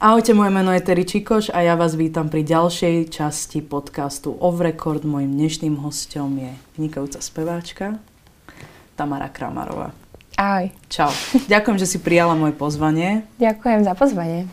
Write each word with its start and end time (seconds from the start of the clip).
Ahojte, 0.00 0.32
moje 0.32 0.48
meno 0.48 0.72
je 0.72 0.80
Terry 0.80 1.04
Čikoš 1.04 1.52
a 1.52 1.60
ja 1.60 1.76
vás 1.76 1.92
vítam 1.92 2.32
pri 2.32 2.40
ďalšej 2.40 3.12
časti 3.12 3.60
podcastu 3.60 4.32
Off 4.32 4.56
Record. 4.56 5.04
Mojím 5.04 5.36
dnešným 5.36 5.76
hostom 5.76 6.40
je 6.40 6.56
vynikajúca 6.72 7.20
speváčka 7.20 8.00
Tamara 8.96 9.28
Kramarová. 9.28 9.92
Ahoj. 10.40 10.72
Čau. 10.88 11.12
Ďakujem, 11.52 11.76
že 11.76 11.84
si 11.84 11.98
prijala 12.00 12.32
moje 12.32 12.56
pozvanie. 12.56 13.28
Ďakujem 13.36 13.84
za 13.84 13.92
pozvanie. 13.92 14.48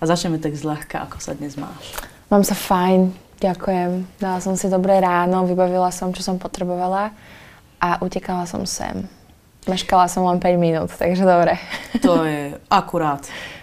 A 0.00 0.08
začneme 0.08 0.40
tak 0.40 0.56
zľahka, 0.56 1.04
ako 1.12 1.20
sa 1.20 1.36
dnes 1.36 1.60
máš. 1.60 2.00
Mám 2.32 2.48
sa 2.48 2.56
fajn, 2.56 3.12
ďakujem. 3.36 4.08
Dala 4.16 4.40
som 4.40 4.56
si 4.56 4.64
dobré 4.72 4.96
ráno, 4.96 5.44
vybavila 5.44 5.92
som, 5.92 6.08
čo 6.16 6.24
som 6.24 6.40
potrebovala 6.40 7.12
a 7.84 8.00
utekala 8.00 8.48
som 8.48 8.64
sem. 8.64 9.04
Meškala 9.68 10.08
som 10.08 10.24
len 10.24 10.40
5 10.40 10.56
minút, 10.56 10.88
takže 10.96 11.20
dobre. 11.20 11.60
To 12.00 12.24
je 12.24 12.56
akurát. 12.72 13.20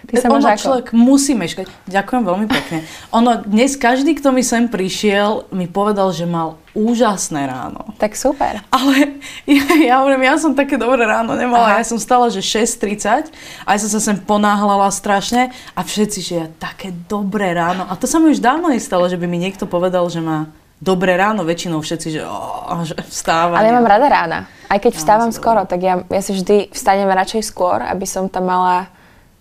Ty 0.08 0.24
sa 0.24 0.32
ono, 0.32 0.46
ako? 0.46 0.62
človek 0.62 0.86
musí 0.96 1.34
meškať. 1.34 1.68
Ďakujem 1.90 2.22
veľmi 2.22 2.46
pekne. 2.48 2.86
Ono, 3.12 3.44
dnes 3.44 3.76
každý, 3.76 4.16
kto 4.16 4.32
mi 4.32 4.40
sem 4.40 4.70
prišiel, 4.70 5.50
mi 5.52 5.68
povedal, 5.68 6.14
že 6.14 6.24
mal 6.24 6.56
úžasné 6.72 7.44
ráno. 7.44 7.92
Tak 8.00 8.14
super. 8.14 8.62
Ale 8.70 9.20
ja, 9.44 9.68
ja 9.76 9.94
hovorím, 10.00 10.24
ja 10.24 10.40
som 10.40 10.56
také 10.56 10.80
dobré 10.80 11.02
ráno 11.02 11.34
nemala. 11.34 11.76
Aha. 11.76 11.82
Ja 11.82 11.84
som 11.84 12.00
stala, 12.00 12.32
že 12.32 12.40
6.30 12.40 13.28
a 13.66 13.68
ja 13.74 13.78
som 13.82 13.90
sa 13.90 14.00
sem 14.00 14.16
ponáhlala 14.16 14.88
strašne 14.94 15.52
a 15.74 15.80
všetci, 15.84 16.18
že 16.24 16.34
ja 16.40 16.46
také 16.56 16.94
dobré 17.10 17.52
ráno. 17.52 17.84
A 17.90 17.98
to 17.98 18.08
sa 18.08 18.16
mi 18.16 18.30
už 18.32 18.40
dávno 18.40 18.72
nestalo, 18.72 19.10
že 19.10 19.20
by 19.20 19.26
mi 19.28 19.36
niekto 19.36 19.68
povedal, 19.68 20.08
že 20.08 20.22
má 20.24 20.48
dobré 20.78 21.18
ráno. 21.18 21.42
Väčšinou 21.42 21.82
všetci, 21.82 22.08
že, 22.18 22.22
oh, 22.22 22.82
že 22.86 22.94
vstáva. 23.10 23.58
Ale 23.58 23.70
ja 23.70 23.74
mám 23.74 23.86
rada 23.90 24.06
rána. 24.06 24.38
Aj 24.70 24.78
keď 24.78 24.92
vstávam 24.94 25.30
si 25.30 25.38
skoro, 25.38 25.66
tak 25.66 25.80
ja, 25.82 26.02
ja 26.06 26.20
si 26.22 26.32
vždy 26.34 26.70
vstanem 26.70 27.10
radšej 27.10 27.42
skôr, 27.46 27.82
aby 27.82 28.06
som 28.06 28.30
tam 28.30 28.46
mala 28.46 28.90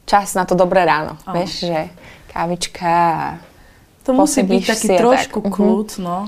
čas 0.07 0.33
na 0.33 0.47
to 0.47 0.57
dobré 0.57 0.87
ráno. 0.87 1.19
Áno. 1.27 1.35
Vieš, 1.37 1.67
že 1.67 1.79
kávička 2.31 2.93
To 4.07 4.15
musí 4.15 4.41
byť 4.41 4.63
taký 4.63 4.87
trošku 4.97 5.39
tak. 5.43 5.49
Mhm. 5.49 5.53
kľud, 5.53 5.89
no. 6.01 6.19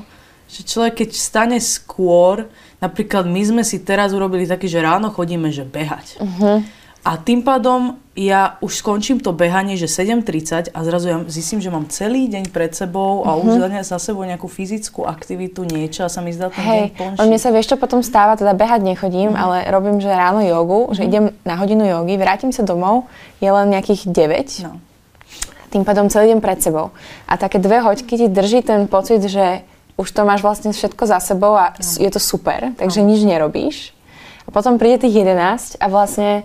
Že 0.49 0.61
človek, 0.65 0.93
keď 1.05 1.09
stane 1.13 1.57
skôr, 1.61 2.49
napríklad 2.81 3.29
my 3.29 3.41
sme 3.45 3.63
si 3.63 3.85
teraz 3.85 4.17
urobili 4.17 4.49
taký, 4.49 4.65
že 4.65 4.81
ráno 4.81 5.13
chodíme, 5.13 5.53
že 5.53 5.63
behať. 5.63 6.19
Mhm. 6.19 6.51
A 7.07 7.11
tým 7.15 7.41
pádom 7.45 7.95
ja 8.19 8.59
už 8.59 8.75
skončím 8.75 9.23
to 9.23 9.31
behanie, 9.31 9.79
že 9.79 9.87
7.30 9.87 10.75
a 10.75 10.79
zrazu 10.83 11.07
ja 11.07 11.17
zistím, 11.25 11.63
že 11.63 11.71
mám 11.71 11.87
celý 11.87 12.27
deň 12.27 12.51
pred 12.51 12.75
sebou 12.75 13.23
a 13.23 13.39
už 13.39 13.63
Mhm. 13.63 13.79
za 13.79 13.95
sebou 13.95 14.27
nejakú 14.27 14.51
fyzickú 14.51 15.07
aktivitu, 15.07 15.63
niečo 15.63 16.03
a 16.03 16.11
sa 16.11 16.19
mi 16.19 16.35
zdá 16.35 16.51
ten 16.51 16.59
deň 16.59 16.67
Hej, 16.67 16.83
on 17.15 17.25
mne 17.25 17.39
sa 17.39 17.47
vieš, 17.47 17.71
čo 17.71 17.77
potom 17.79 18.03
stáva, 18.03 18.35
teda 18.35 18.51
behať 18.51 18.83
nechodím, 18.83 19.31
Mhm. 19.31 19.39
ale 19.39 19.57
robím, 19.71 20.03
že 20.03 20.11
ráno 20.11 20.43
jogu, 20.43 20.91
že 20.91 21.07
idem 21.07 21.31
na 21.41 21.55
hodinu 21.55 21.87
jogy, 21.87 22.19
vrátim 22.19 22.51
sa 22.51 22.67
domov, 22.67 23.07
je 23.39 23.47
len 23.47 23.71
nejakých 23.71 24.11
9, 24.11 24.67
No. 24.67 24.83
tým 25.71 25.87
pádom 25.87 26.11
celý 26.11 26.35
deň 26.35 26.39
pred 26.43 26.59
sebou. 26.59 26.91
A 27.23 27.39
také 27.39 27.55
dve 27.55 27.79
hoďky 27.79 28.17
ti 28.17 28.27
drží 28.27 28.67
ten 28.67 28.83
pocit, 28.83 29.23
že 29.23 29.63
už 29.95 30.11
to 30.11 30.25
máš 30.25 30.41
vlastne 30.41 30.75
všetko 30.75 31.03
za 31.07 31.23
sebou 31.23 31.55
a 31.55 31.71
s- 31.79 31.95
je 31.95 32.09
to 32.11 32.19
super, 32.19 32.75
takže 32.75 32.99
nič 32.99 33.23
nerobíš. 33.23 33.95
A 34.43 34.51
potom 34.51 34.75
príde 34.75 35.05
tých 35.05 35.23
11 35.23 35.77
a 35.79 35.87
vlastne 35.87 36.43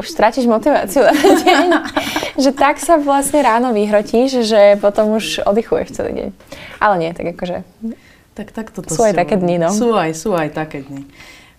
už 0.00 0.08
stratíš 0.08 0.48
motiváciu 0.48 1.04
na 1.04 1.12
ten 1.12 1.34
deň. 1.44 1.66
že 2.44 2.50
tak 2.56 2.80
sa 2.80 2.96
vlastne 2.96 3.44
ráno 3.44 3.76
vyhrotíš, 3.76 4.48
že 4.48 4.80
potom 4.80 5.20
už 5.20 5.44
oddychuješ 5.44 6.00
celý 6.00 6.12
deň. 6.16 6.28
Ale 6.80 6.94
nie, 6.96 7.10
tak 7.12 7.36
akože 7.36 7.62
Tak, 8.32 8.56
tak 8.56 8.66
toto 8.72 8.88
Sú 8.88 9.04
aj 9.04 9.14
také 9.14 9.36
dni, 9.36 9.60
no. 9.60 9.68
Sú 9.68 9.92
aj, 9.92 10.16
sú 10.16 10.32
aj 10.32 10.56
také 10.56 10.80
dni. 10.80 11.04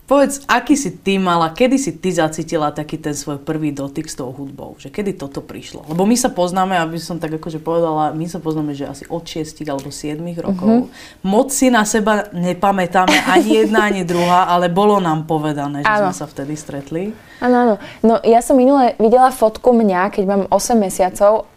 Povedz, 0.09 0.43
aký 0.43 0.75
si 0.75 0.91
ty 0.99 1.15
mala, 1.15 1.55
kedy 1.55 1.79
si 1.79 1.95
ty 1.95 2.11
zacítila 2.11 2.75
taký 2.75 2.99
ten 2.99 3.15
svoj 3.15 3.39
prvý 3.39 3.71
dotyk 3.71 4.11
s 4.11 4.19
tou 4.19 4.27
hudbou? 4.33 4.75
Že 4.75 4.91
kedy 4.91 5.11
toto 5.15 5.39
prišlo? 5.39 5.87
Lebo 5.87 6.03
my 6.03 6.15
sa 6.19 6.27
poznáme, 6.27 6.75
aby 6.75 6.99
som 6.99 7.15
tak 7.15 7.39
akože 7.39 7.63
povedala, 7.63 8.11
my 8.11 8.27
sa 8.27 8.43
poznáme, 8.43 8.75
že 8.75 8.89
asi 8.89 9.07
od 9.07 9.23
6 9.23 9.63
alebo 9.71 9.87
7 9.87 10.19
rokov. 10.43 10.67
Mhm. 10.67 11.23
Moc 11.23 11.55
si 11.55 11.71
na 11.71 11.87
seba 11.87 12.27
nepamätáme 12.35 13.15
ani 13.35 13.63
jedna, 13.63 13.87
ani 13.87 14.03
druhá, 14.03 14.51
ale 14.51 14.67
bolo 14.67 14.99
nám 14.99 15.23
povedané, 15.29 15.83
že 15.83 15.91
Áno. 15.91 16.11
sme 16.11 16.15
sa 16.17 16.27
vtedy 16.27 16.53
stretli. 16.59 17.15
Áno, 17.39 17.55
áno. 17.55 17.75
No 18.03 18.19
ja 18.23 18.43
som 18.43 18.59
minule 18.59 18.93
videla 18.99 19.31
fotku 19.31 19.71
mňa, 19.71 20.11
keď 20.11 20.23
mám 20.27 20.43
8 20.51 20.75
mesiacov 20.75 21.50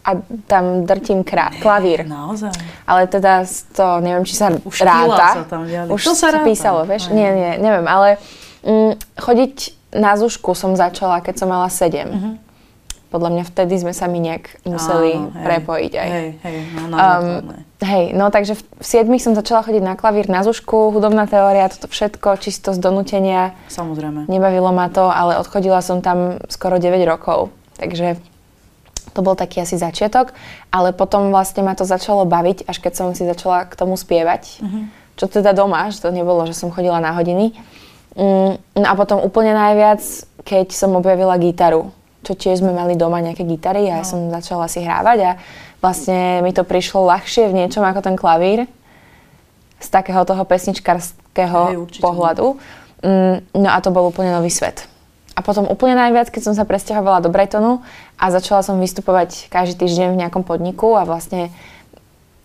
a 0.00 0.10
tam 0.46 0.84
drtím 0.84 1.20
krá- 1.20 1.52
klavír. 1.56 2.02
Naozaj. 2.02 2.50
Ale 2.84 3.04
teda 3.04 3.44
to, 3.70 4.00
neviem, 4.00 4.24
či 4.24 4.34
sa 4.34 4.48
Už 4.50 4.80
ráta. 4.80 5.28
sa 5.34 5.44
tam 5.44 5.68
diali. 5.68 5.92
Už 5.92 6.00
To 6.00 6.12
sa 6.12 6.32
ráta. 6.32 6.44
písalo, 6.44 6.82
vieš? 6.84 7.08
Aj. 7.08 7.14
Nie, 7.14 7.28
nie, 7.30 7.52
neviem, 7.58 7.84
ale 7.84 8.16
mm, 8.62 8.96
chodiť 9.16 9.54
na 9.92 10.14
zušku 10.14 10.54
som 10.54 10.72
začala, 10.72 11.18
keď 11.18 11.34
som 11.36 11.48
mala 11.48 11.68
7. 11.68 12.06
Mhm. 12.06 12.30
Podľa 13.10 13.26
mňa 13.28 13.44
vtedy 13.44 13.74
sme 13.74 13.90
sa 13.90 14.06
mi 14.06 14.22
nejak 14.22 14.62
museli 14.62 15.18
Áno, 15.18 15.34
hej. 15.34 15.42
prepojiť 15.42 15.92
aj. 15.98 16.08
Hej, 16.08 16.28
hej, 16.40 16.56
no 16.78 16.94
Um, 16.94 17.26
hej, 17.82 18.04
no 18.14 18.30
takže 18.30 18.54
v, 18.54 18.62
v 18.62 18.84
7 18.86 19.10
som 19.18 19.34
začala 19.34 19.66
chodiť 19.66 19.82
na 19.82 19.98
klavír, 19.98 20.30
na 20.30 20.46
zušku, 20.46 20.94
hudobná 20.94 21.26
teória, 21.26 21.66
toto 21.66 21.90
všetko, 21.90 22.38
čisto 22.38 22.70
z 22.70 22.78
donútenia. 22.78 23.50
Samozrejme. 23.66 24.30
Nebavilo 24.30 24.70
ma 24.70 24.86
to, 24.86 25.10
ale 25.10 25.34
odchodila 25.36 25.82
som 25.82 25.98
tam 25.98 26.38
skoro 26.46 26.78
9 26.78 26.86
rokov. 27.02 27.50
Takže 27.74 28.14
to 29.12 29.20
bol 29.24 29.34
taký 29.34 29.64
asi 29.64 29.80
začiatok. 29.80 30.36
Ale 30.68 30.92
potom 30.92 31.32
vlastne 31.32 31.64
ma 31.64 31.72
to 31.72 31.88
začalo 31.88 32.28
baviť, 32.28 32.68
až 32.68 32.76
keď 32.78 32.92
som 32.92 33.06
si 33.16 33.24
začala 33.24 33.64
k 33.66 33.74
tomu 33.74 33.96
spievať. 33.96 34.60
Čo 35.16 35.28
teda 35.28 35.52
doma, 35.52 35.92
že 35.92 36.00
to 36.00 36.08
nebolo, 36.12 36.48
že 36.48 36.56
som 36.56 36.72
chodila 36.72 36.96
na 36.96 37.12
hodiny. 37.12 37.52
Mm, 38.16 38.56
no 38.56 38.86
a 38.88 38.94
potom 38.96 39.22
úplne 39.22 39.52
najviac, 39.52 40.00
keď 40.42 40.72
som 40.72 40.96
objavila 40.96 41.38
gitaru. 41.38 41.92
Čo 42.20 42.36
tiež 42.36 42.60
sme 42.60 42.76
mali 42.76 43.00
doma 43.00 43.24
nejaké 43.24 43.48
gitary 43.48 43.88
a 43.88 44.00
ja 44.00 44.04
som 44.04 44.28
začala 44.28 44.68
si 44.68 44.84
hrávať 44.84 45.18
a 45.24 45.30
vlastne 45.80 46.44
mi 46.44 46.52
to 46.52 46.68
prišlo 46.68 47.08
ľahšie 47.08 47.48
v 47.48 47.64
niečom 47.64 47.80
ako 47.80 48.04
ten 48.04 48.16
klavír 48.16 48.68
z 49.80 49.88
takého 49.88 50.20
toho 50.28 50.44
pesničkarského 50.44 51.60
Hej, 51.72 51.76
určite. 51.80 52.04
pohľadu. 52.04 52.46
Mm, 53.00 53.36
no 53.56 53.68
a 53.72 53.78
to 53.80 53.88
bol 53.88 54.04
úplne 54.12 54.36
nový 54.36 54.52
svet. 54.52 54.84
A 55.34 55.40
potom 55.46 55.64
úplne 55.70 55.94
najviac, 55.94 56.28
keď 56.28 56.42
som 56.50 56.54
sa 56.54 56.66
presťahovala 56.66 57.22
do 57.22 57.30
Brightonu 57.30 57.80
a 58.18 58.24
začala 58.34 58.66
som 58.66 58.82
vystupovať 58.82 59.48
každý 59.48 59.86
týždeň 59.86 60.12
v 60.12 60.20
nejakom 60.26 60.42
podniku 60.42 60.98
a 60.98 61.06
vlastne 61.06 61.54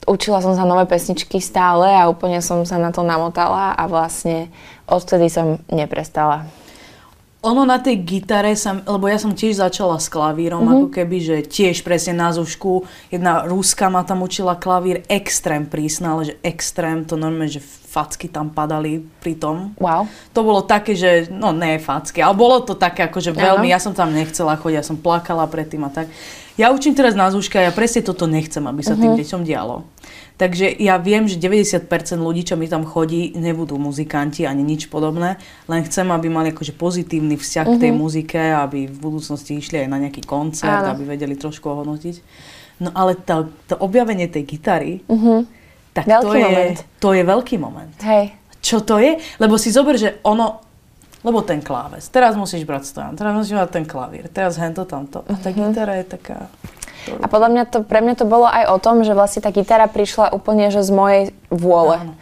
učila 0.05 0.39
som 0.39 0.53
sa 0.53 0.63
nové 0.63 0.85
pesničky 0.85 1.41
stále 1.41 1.89
a 1.89 2.07
úplne 2.07 2.39
som 2.39 2.61
sa 2.63 2.77
na 2.77 2.93
to 2.93 3.01
namotala 3.01 3.73
a 3.73 3.83
vlastne 3.89 4.53
odtedy 4.85 5.27
som 5.33 5.57
neprestala. 5.73 6.45
Ono 7.45 7.61
na 7.61 7.77
tej 7.77 8.01
gitare, 8.01 8.57
sa, 8.57 8.73
lebo 8.73 9.05
ja 9.05 9.21
som 9.21 9.37
tiež 9.37 9.61
začala 9.61 10.01
s 10.01 10.09
klavírom, 10.09 10.65
mm-hmm. 10.65 10.77
ako 10.81 10.87
keby, 10.89 11.17
že 11.21 11.35
tiež 11.45 11.85
presne 11.85 12.17
na 12.17 12.33
zušku. 12.33 12.89
Jedna 13.13 13.45
Ruska 13.45 13.85
ma 13.93 14.01
tam 14.01 14.25
učila 14.25 14.57
klavír, 14.57 15.05
extrém 15.05 15.69
prísna, 15.69 16.17
ale 16.17 16.33
že 16.33 16.35
extrém, 16.41 17.05
to 17.05 17.13
normálne, 17.13 17.53
že 17.53 17.61
facky 17.95 18.27
tam 18.27 18.49
padali 18.51 18.99
pri 18.99 19.39
tom. 19.39 19.77
Wow. 19.79 20.09
To 20.35 20.41
bolo 20.43 20.65
také, 20.65 20.97
že, 20.97 21.31
no 21.31 21.55
ne 21.55 21.79
facky, 21.79 22.19
ale 22.19 22.35
bolo 22.35 22.59
to 22.65 22.75
také 22.75 23.07
akože 23.07 23.31
veľmi, 23.31 23.71
ja 23.71 23.79
som 23.79 23.95
tam 23.95 24.11
nechcela 24.11 24.59
chodiť, 24.59 24.75
ja 24.75 24.83
som 24.83 24.99
plakala 24.99 25.47
predtým 25.47 25.85
a 25.87 25.93
tak. 25.93 26.11
Ja 26.59 26.71
učím 26.71 26.95
teraz 26.95 27.15
na 27.15 27.31
zúška 27.31 27.59
a 27.59 27.67
ja 27.67 27.71
presne 27.71 28.03
toto 28.03 28.27
nechcem, 28.27 28.63
aby 28.63 28.79
sa 28.83 28.95
tým 28.95 29.15
deťom 29.15 29.43
dialo. 29.43 29.83
Takže 30.35 30.67
ja 30.83 30.99
viem, 30.99 31.31
že 31.31 31.39
90% 31.39 31.87
ľudí, 32.19 32.43
čo 32.43 32.59
mi 32.59 32.67
tam 32.67 32.83
chodí, 32.83 33.31
nebudú 33.39 33.79
muzikanti 33.79 34.43
ani 34.43 34.67
nič 34.67 34.91
podobné, 34.91 35.39
len 35.71 35.81
chcem, 35.87 36.11
aby 36.11 36.27
mali 36.27 36.51
akože 36.51 36.75
pozitívny 36.75 37.39
vzťah 37.39 37.65
k 37.71 37.75
tej 37.87 37.91
muzike, 37.95 38.35
aby 38.35 38.91
v 38.91 38.97
budúcnosti 38.99 39.55
išli 39.55 39.83
aj 39.83 39.87
na 39.87 39.97
nejaký 40.03 40.27
koncert, 40.27 40.83
Áno. 40.83 40.91
aby 40.91 41.07
vedeli 41.07 41.39
trošku 41.39 41.71
ohodnotiť. 41.71 42.15
No 42.83 42.91
ale 42.91 43.15
to, 43.15 43.47
to 43.71 43.79
objavenie 43.79 44.27
tej 44.27 44.43
gitary, 44.43 44.99
tak 45.95 46.03
to 46.03 46.11
Veľký 46.11 46.35
je, 46.35 46.43
moment. 46.43 46.77
to 46.99 47.09
je 47.15 47.23
veľký 47.23 47.55
moment 47.55 47.95
Hej. 48.03 48.35
čo 48.59 48.83
to 48.83 48.99
je, 48.99 49.15
lebo 49.39 49.55
si 49.55 49.71
zober, 49.71 49.95
že 49.95 50.19
ono, 50.27 50.59
lebo 51.23 51.39
ten 51.47 51.63
kláves, 51.63 52.11
teraz 52.11 52.35
musíš 52.35 52.67
brať 52.67 52.83
stojan, 52.91 53.15
teraz 53.15 53.31
musíš 53.31 53.55
mať 53.55 53.69
ten 53.71 53.85
klavír, 53.87 54.27
teraz 54.27 54.59
hento 54.59 54.83
tamto. 54.83 55.23
A 55.31 55.39
tá 55.39 55.55
gitara 55.55 56.03
je 56.03 56.05
taká... 56.19 56.51
A 57.21 57.25
podľa 57.29 57.49
mňa 57.53 57.63
to, 57.69 57.77
pre 57.85 58.01
mňa 58.01 58.15
to 58.17 58.25
bolo 58.25 58.49
aj 58.49 58.69
o 58.71 58.77
tom, 58.81 59.05
že 59.05 59.13
vlastne 59.13 59.45
tá 59.45 59.53
gitara 59.53 59.85
prišla 59.85 60.33
úplne 60.33 60.69
že 60.73 60.81
z 60.81 60.91
mojej 60.91 61.23
vôle. 61.53 62.01
Áno. 62.01 62.13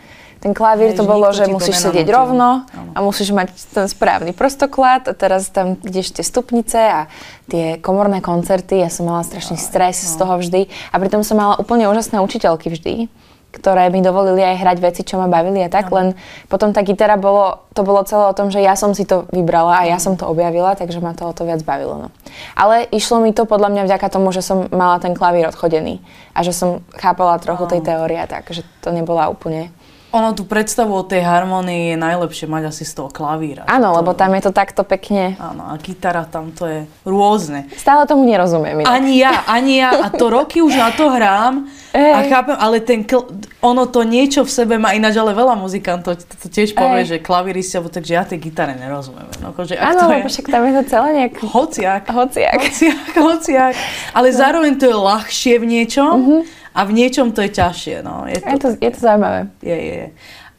Ten 0.44 0.52
klavír 0.52 0.92
Hej, 0.92 1.00
to 1.00 1.08
bolo, 1.08 1.32
že 1.32 1.48
musíš 1.48 1.80
sedieť 1.80 2.04
rovno 2.12 2.68
Áno. 2.68 2.92
a 2.92 3.00
musíš 3.00 3.32
mať 3.32 3.56
ten 3.72 3.88
správny 3.88 4.36
prostoklad. 4.36 5.08
A 5.08 5.16
teraz 5.16 5.48
tam 5.48 5.80
ideš 5.88 6.20
tie 6.20 6.26
stupnice 6.28 6.76
a 6.84 7.08
tie 7.48 7.80
komorné 7.80 8.20
koncerty, 8.20 8.84
ja 8.84 8.92
som 8.92 9.08
mala 9.08 9.24
strašný 9.24 9.56
stres 9.56 10.04
z 10.04 10.20
toho 10.20 10.36
vždy. 10.36 10.68
A 10.92 11.00
pritom 11.00 11.24
som 11.24 11.40
mala 11.40 11.56
úplne 11.56 11.88
úžasné 11.88 12.20
učiteľky 12.20 12.76
vždy 12.76 13.08
ktoré 13.54 13.94
mi 13.94 14.02
dovolili 14.02 14.42
aj 14.42 14.66
hrať 14.66 14.78
veci, 14.82 15.02
čo 15.06 15.22
ma 15.22 15.30
bavili 15.30 15.62
a 15.62 15.70
tak, 15.70 15.94
len 15.94 16.18
potom 16.50 16.74
tá 16.74 16.82
gitara 16.82 17.22
bolo, 17.22 17.70
to 17.78 17.86
bolo 17.86 18.02
celé 18.02 18.26
o 18.26 18.34
tom, 18.34 18.50
že 18.50 18.58
ja 18.58 18.74
som 18.74 18.98
si 18.98 19.06
to 19.06 19.30
vybrala 19.30 19.86
a 19.86 19.88
ja 19.88 20.02
som 20.02 20.18
to 20.18 20.26
objavila, 20.26 20.74
takže 20.74 20.98
ma 20.98 21.14
to 21.14 21.30
o 21.30 21.34
to 21.38 21.46
viac 21.46 21.62
bavilo. 21.62 22.02
No. 22.02 22.10
Ale 22.58 22.90
išlo 22.90 23.22
mi 23.22 23.30
to 23.30 23.46
podľa 23.46 23.70
mňa 23.70 23.84
vďaka 23.86 24.10
tomu, 24.10 24.34
že 24.34 24.42
som 24.42 24.66
mala 24.74 24.98
ten 24.98 25.14
klavír 25.14 25.46
odchodený 25.54 26.02
a 26.34 26.42
že 26.42 26.50
som 26.50 26.82
chápala 26.98 27.38
trochu 27.38 27.70
tej 27.70 27.86
teórie 27.86 28.18
a 28.18 28.26
tak, 28.26 28.50
že 28.50 28.66
to 28.82 28.90
nebola 28.90 29.30
úplne 29.30 29.70
ono 30.14 30.38
tú 30.38 30.46
predstavu 30.46 30.94
o 30.94 31.02
tej 31.02 31.26
harmonii 31.26 31.92
je 31.92 31.98
najlepšie 31.98 32.46
mať 32.46 32.70
asi 32.70 32.86
z 32.86 32.94
toho 33.02 33.10
klavíra. 33.10 33.66
Áno, 33.66 33.90
to... 33.90 33.98
lebo 33.98 34.14
tam 34.14 34.38
je 34.38 34.46
to 34.46 34.52
takto 34.54 34.86
pekne. 34.86 35.34
Áno, 35.42 35.66
a 35.66 35.74
gitara 35.82 36.30
tam 36.30 36.54
to 36.54 36.70
je 36.70 36.86
rôzne. 37.02 37.66
Stále 37.74 38.06
tomu 38.06 38.22
nerozumiem. 38.30 38.86
Inak. 38.86 38.94
Ani 38.94 39.18
ja, 39.18 39.42
ani 39.50 39.82
ja. 39.82 40.06
A 40.06 40.14
to 40.14 40.30
roky 40.30 40.62
už 40.62 40.78
na 40.78 40.94
to 40.94 41.10
hrám 41.10 41.66
Ej. 41.98 42.14
a 42.14 42.20
chápem, 42.30 42.58
ale 42.62 42.78
ten 42.86 43.02
kl- 43.02 43.26
ono 43.58 43.90
to 43.90 44.06
niečo 44.06 44.46
v 44.46 44.54
sebe 44.54 44.78
má 44.78 44.94
ináč, 44.94 45.18
ale 45.18 45.34
veľa 45.34 45.58
muzikantov 45.58 46.22
to, 46.22 46.30
to 46.46 46.48
tiež 46.48 46.78
povie, 46.78 47.10
Ej. 47.10 47.18
že 47.18 47.26
klavíristi, 47.26 47.82
takže 47.82 48.12
ja 48.14 48.22
tej 48.22 48.38
gitare 48.38 48.78
nerozumiem. 48.78 49.26
No, 49.42 49.50
akože, 49.50 49.82
ak 49.82 49.98
Áno, 49.98 50.02
to 50.06 50.14
je... 50.14 50.30
však 50.30 50.46
tam 50.46 50.62
je 50.70 50.74
to 50.78 50.84
celé 50.94 51.10
nejak... 51.18 51.34
Hociak. 51.42 52.04
Hociak. 52.14 52.62
Hociak, 52.62 53.14
hociak. 53.18 53.74
Ale 54.14 54.30
no. 54.30 54.38
zároveň 54.38 54.78
to 54.78 54.86
je 54.86 54.96
ľahšie 54.96 55.54
v 55.58 55.66
niečom. 55.66 56.14
Mm-hmm 56.14 56.62
a 56.74 56.80
v 56.84 56.92
niečom 56.92 57.30
to 57.32 57.46
je 57.46 57.54
ťažšie. 57.54 57.96
No. 58.02 58.26
Je, 58.26 58.42
to, 58.42 58.50
je, 58.50 58.58
to, 58.58 58.68
je 58.82 58.92
to 58.92 59.00
zaujímavé. 59.00 59.40
Je, 59.62 59.78
je, 59.78 59.96
je. 59.96 60.10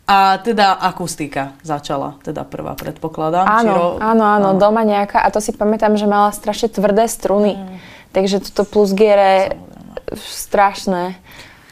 A 0.05 0.37
teda 0.37 0.77
akustika 0.77 1.57
začala, 1.65 2.21
teda 2.21 2.45
prvá 2.45 2.77
predpokladám. 2.77 3.49
Áno, 3.49 3.63
Čiro... 3.65 3.87
áno, 4.05 4.25
áno, 4.25 4.25
áno, 4.53 4.61
doma 4.61 4.85
nejaká. 4.85 5.25
A 5.25 5.33
to 5.33 5.41
si 5.41 5.51
pamätám, 5.57 5.97
že 5.97 6.05
mala 6.05 6.29
strašne 6.29 6.69
tvrdé 6.69 7.09
struny. 7.09 7.57
Mm. 7.57 7.77
Takže 8.13 8.45
toto 8.45 8.69
plus 8.69 8.93
giere 8.93 9.57
strašné. 10.13 11.17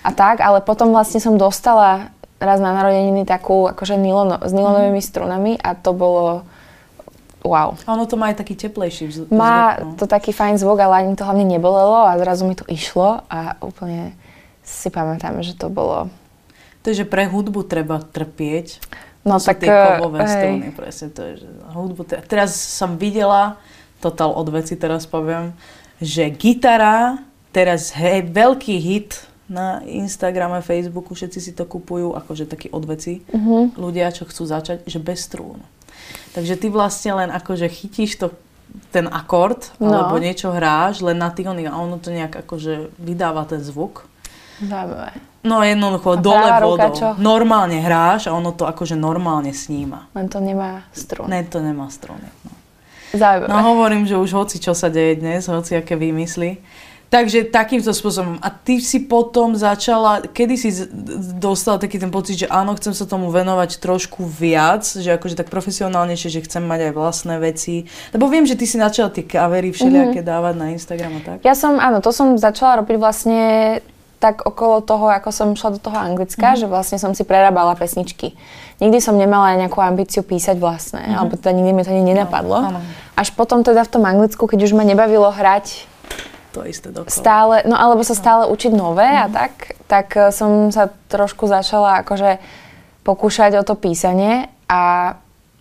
A 0.02 0.10
tak, 0.16 0.40
ale 0.40 0.64
potom 0.64 0.90
vlastne 0.90 1.20
som 1.20 1.36
dostala 1.36 2.10
raz 2.42 2.58
na 2.58 2.74
narodeniny 2.74 3.22
takú 3.22 3.70
akože 3.70 3.94
nilono, 3.94 4.40
s 4.42 4.50
nilonovými 4.50 4.98
mm. 4.98 5.08
strunami 5.12 5.52
a 5.60 5.78
to 5.78 5.94
bolo 5.94 6.42
wow. 7.44 7.76
A 7.84 7.94
ono 7.94 8.08
to 8.08 8.16
má 8.18 8.32
aj 8.32 8.40
taký 8.42 8.56
teplejší 8.56 9.12
zvuk. 9.12 9.28
Má 9.30 9.78
no. 9.78 9.94
to 10.00 10.08
taký 10.08 10.32
fajn 10.32 10.56
zvuk, 10.58 10.80
ale 10.80 11.06
ani 11.06 11.14
to 11.14 11.22
hlavne 11.22 11.46
nebolelo 11.46 12.08
a 12.08 12.18
zrazu 12.18 12.48
mi 12.48 12.56
to 12.56 12.66
išlo 12.66 13.22
a 13.28 13.60
úplne 13.60 14.16
si 14.62 14.88
pamätám, 14.88 15.42
že 15.42 15.58
to 15.58 15.68
bolo... 15.68 16.08
Takže 16.82 17.06
pre 17.06 17.30
hudbu 17.30 17.62
treba 17.66 18.02
trpieť. 18.02 18.82
No 19.22 19.38
to 19.38 19.54
tak... 19.54 19.62
tie 19.62 19.70
kovové 19.70 20.26
hej. 20.26 20.30
struny, 20.34 20.68
presne 20.74 21.08
to 21.14 21.20
je, 21.22 21.32
že 21.46 21.48
hudbu... 21.70 22.02
Teraz 22.26 22.58
som 22.58 22.98
videla, 22.98 23.58
total 24.02 24.34
od 24.34 24.48
veci 24.50 24.74
teraz 24.74 25.06
poviem, 25.06 25.54
že 26.02 26.26
gitara, 26.34 27.22
teraz 27.54 27.94
hej, 27.94 28.26
veľký 28.34 28.74
hit 28.82 29.30
na 29.46 29.84
Instagrame, 29.86 30.58
Facebooku, 30.64 31.14
všetci 31.14 31.38
si 31.38 31.52
to 31.54 31.68
kupujú, 31.68 32.16
akože 32.16 32.48
taký 32.48 32.72
odveci 32.72 33.22
uh-huh. 33.30 33.76
ľudia, 33.78 34.10
čo 34.10 34.26
chcú 34.26 34.48
začať, 34.48 34.82
že 34.88 34.98
bez 34.98 35.28
strún. 35.28 35.62
Takže 36.32 36.56
ty 36.56 36.72
vlastne 36.72 37.22
len 37.22 37.28
akože 37.30 37.68
chytíš 37.68 38.18
to 38.18 38.26
ten 38.88 39.04
akord, 39.04 39.68
no. 39.76 39.92
alebo 39.92 40.16
niečo 40.16 40.48
hráš, 40.48 41.04
len 41.04 41.20
na 41.20 41.28
tých 41.28 41.44
a 41.44 41.76
ono 41.76 42.00
to 42.00 42.08
nejak 42.08 42.32
akože 42.48 42.96
vydáva 42.96 43.44
ten 43.44 43.60
zvuk. 43.60 44.08
Zaujímavé. 44.62 45.12
No 45.42 45.58
jednoducho, 45.66 46.14
a 46.14 46.16
dole 46.22 46.50
vodou. 46.62 46.94
Čo? 46.94 47.08
Normálne 47.18 47.82
hráš 47.82 48.30
a 48.30 48.32
ono 48.32 48.54
to 48.54 48.62
akože 48.62 48.94
normálne 48.94 49.50
sníma. 49.50 50.06
Len 50.14 50.30
to 50.30 50.38
nemá 50.38 50.86
strun. 50.94 51.26
Ne, 51.26 51.42
to 51.42 51.58
nemá 51.58 51.90
struny. 51.90 52.30
No. 52.46 52.54
Zaujímavé. 53.18 53.50
No 53.50 53.58
hovorím, 53.74 54.06
že 54.06 54.14
už 54.14 54.30
hoci 54.38 54.62
čo 54.62 54.70
sa 54.70 54.86
deje 54.86 55.18
dnes, 55.18 55.50
hoci 55.50 55.74
aké 55.74 55.98
vymysly. 55.98 56.62
Takže 57.12 57.52
takýmto 57.52 57.92
spôsobom. 57.92 58.40
A 58.40 58.48
ty 58.48 58.80
si 58.80 59.04
potom 59.04 59.52
začala, 59.52 60.24
kedy 60.24 60.54
si 60.56 60.72
dostala 61.36 61.76
taký 61.76 62.00
ten 62.00 62.08
pocit, 62.08 62.40
že 62.40 62.48
áno, 62.48 62.72
chcem 62.80 62.96
sa 62.96 63.04
tomu 63.04 63.28
venovať 63.28 63.84
trošku 63.84 64.24
viac, 64.24 64.80
že 64.88 65.12
akože 65.12 65.36
tak 65.36 65.52
profesionálnejšie, 65.52 66.40
že 66.40 66.44
chcem 66.48 66.64
mať 66.64 66.88
aj 66.88 66.92
vlastné 66.96 67.36
veci. 67.36 67.84
Lebo 68.16 68.32
viem, 68.32 68.48
že 68.48 68.56
ty 68.56 68.64
si 68.64 68.80
začala 68.80 69.12
tie 69.12 69.28
kavery 69.28 69.76
všelijaké 69.76 70.24
mm-hmm. 70.24 70.32
dávať 70.32 70.54
na 70.56 70.66
Instagram 70.72 71.12
a 71.12 71.20
tak. 71.20 71.36
Ja 71.44 71.52
som, 71.52 71.76
áno, 71.76 72.00
to 72.00 72.16
som 72.16 72.32
začala 72.40 72.80
robiť 72.80 72.96
vlastne 72.96 73.40
tak 74.22 74.46
okolo 74.46 74.78
toho, 74.86 75.10
ako 75.10 75.34
som 75.34 75.58
šla 75.58 75.74
do 75.74 75.80
toho 75.82 75.98
Anglicka, 75.98 76.54
mm-hmm. 76.54 76.62
že 76.62 76.70
vlastne 76.70 76.98
som 77.02 77.10
si 77.10 77.26
prerábala 77.26 77.74
pesničky. 77.74 78.38
Nikdy 78.78 79.02
som 79.02 79.19
nemala 79.19 79.58
nejakú 79.58 79.82
ambíciu 79.82 80.22
písať 80.22 80.62
vlastné, 80.62 81.02
mm-hmm. 81.02 81.19
alebo 81.19 81.34
teda 81.34 81.50
nikdy 81.58 81.72
mi 81.74 81.82
to 81.82 81.90
ani 81.90 82.06
nenapadlo. 82.06 82.70
No, 82.70 82.80
Až 83.19 83.34
potom 83.34 83.66
teda 83.66 83.82
v 83.82 83.90
tom 83.90 84.06
Anglicku, 84.06 84.46
keď 84.46 84.62
už 84.62 84.78
ma 84.78 84.86
nebavilo 84.86 85.26
hrať 85.26 85.90
to 86.54 86.62
isté 86.62 86.94
dokola. 86.94 87.10
Stále, 87.10 87.54
no 87.66 87.74
alebo 87.74 88.06
sa 88.06 88.14
stále 88.14 88.46
učiť 88.46 88.72
nové 88.76 89.10
mm-hmm. 89.10 89.24
a 89.24 89.26
mhm. 89.26 89.34
tak, 89.34 89.52
tak 89.90 90.06
eh, 90.14 90.30
som 90.30 90.70
sa 90.70 90.86
trošku 91.10 91.50
začala 91.50 92.06
akože 92.06 92.38
pokúšať 93.02 93.58
o 93.58 93.66
to 93.66 93.74
písanie 93.74 94.46
a, 94.70 95.16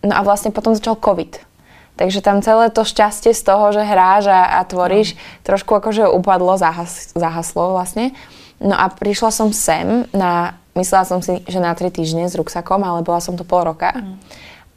no 0.06 0.14
a 0.14 0.22
vlastne 0.22 0.54
potom 0.54 0.78
začal 0.78 0.94
COVID. 0.94 1.50
Takže 1.98 2.24
tam 2.24 2.40
celé 2.40 2.72
to 2.72 2.88
šťastie 2.88 3.36
z 3.36 3.42
toho, 3.42 3.68
že 3.74 3.84
hráš 3.84 4.30
a, 4.30 4.56
a 4.56 4.64
tvoríš, 4.64 5.12
mm. 5.12 5.18
trošku 5.44 5.76
akože 5.76 6.08
upadlo, 6.08 6.56
zahas, 6.56 7.12
zahaslo 7.12 7.76
vlastne. 7.76 8.16
No 8.62 8.78
a 8.78 8.86
prišla 8.88 9.30
som 9.34 9.50
sem 9.50 10.06
na, 10.14 10.54
myslela 10.78 11.02
som 11.02 11.18
si, 11.18 11.42
že 11.50 11.58
na 11.58 11.74
tri 11.74 11.90
týždne 11.90 12.30
s 12.30 12.38
ruksakom, 12.38 12.78
ale 12.86 13.02
bola 13.02 13.18
som 13.18 13.34
to 13.34 13.42
pol 13.42 13.66
roka. 13.66 13.90
Mm. 13.90 14.16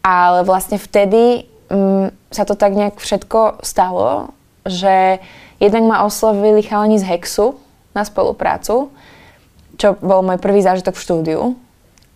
Ale 0.01 0.39
vlastne 0.41 0.81
vtedy 0.81 1.45
um, 1.69 2.09
sa 2.33 2.49
to 2.49 2.57
tak 2.57 2.73
nejak 2.73 2.97
všetko 2.97 3.61
stalo, 3.61 4.33
že 4.65 5.21
jednak 5.61 5.85
ma 5.85 6.01
oslovili 6.01 6.65
chalani 6.65 6.97
z 6.97 7.05
Hexu 7.05 7.61
na 7.93 8.01
spoluprácu, 8.01 8.89
čo 9.77 9.87
bol 10.01 10.25
môj 10.25 10.41
prvý 10.41 10.65
zážitok 10.65 10.97
v 10.97 11.03
štúdiu. 11.05 11.41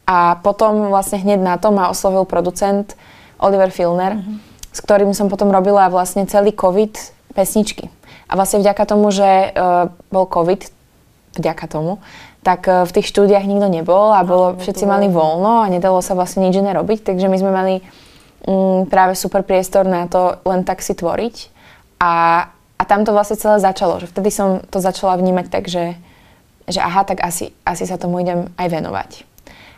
A 0.09 0.41
potom 0.41 0.89
vlastne 0.89 1.21
hneď 1.21 1.37
na 1.37 1.55
to 1.61 1.69
ma 1.69 1.93
oslovil 1.93 2.25
producent 2.25 2.97
Oliver 3.37 3.69
Filner, 3.69 4.17
mm-hmm. 4.17 4.37
s 4.73 4.79
ktorým 4.81 5.13
som 5.13 5.29
potom 5.29 5.53
robila 5.53 5.85
vlastne 5.93 6.25
celý 6.25 6.49
COVID 6.49 6.97
pesničky. 7.37 7.93
A 8.25 8.33
vlastne 8.33 8.61
vďaka 8.61 8.83
tomu, 8.89 9.13
že 9.13 9.53
uh, 9.53 9.93
bol 10.09 10.25
COVID, 10.25 10.78
vďaka 11.37 11.65
tomu, 11.69 12.01
tak 12.41 12.65
e, 12.65 12.87
v 12.87 12.91
tých 12.95 13.09
štúdiách 13.11 13.45
nikto 13.45 13.67
nebol 13.69 14.15
a 14.15 14.23
bolo, 14.25 14.57
všetci 14.57 14.87
mali 14.87 15.11
voľno 15.11 15.65
a 15.65 15.71
nedalo 15.71 15.99
sa 15.99 16.15
vlastne 16.17 16.47
nič 16.47 16.57
iné 16.57 16.73
robiť, 16.73 17.05
takže 17.05 17.27
my 17.29 17.37
sme 17.37 17.51
mali 17.51 17.75
mm, 18.47 18.89
práve 18.89 19.13
super 19.13 19.45
priestor 19.45 19.85
na 19.85 20.07
to 20.07 20.39
len 20.47 20.63
tak 20.65 20.81
si 20.81 20.95
tvoriť. 20.95 21.35
A, 21.99 22.47
a 22.79 22.83
tam 22.87 23.03
to 23.03 23.11
vlastne 23.11 23.35
celé 23.35 23.59
začalo, 23.59 23.99
že 23.99 24.07
vtedy 24.07 24.31
som 24.31 24.63
to 24.71 24.79
začala 24.79 25.19
vnímať 25.19 25.51
tak, 25.51 25.67
že, 25.67 25.99
že 26.65 26.79
aha, 26.79 27.03
tak 27.03 27.19
asi, 27.21 27.51
asi 27.67 27.83
sa 27.83 27.99
tomu 27.99 28.23
idem 28.23 28.47
aj 28.55 28.67
venovať. 28.71 29.09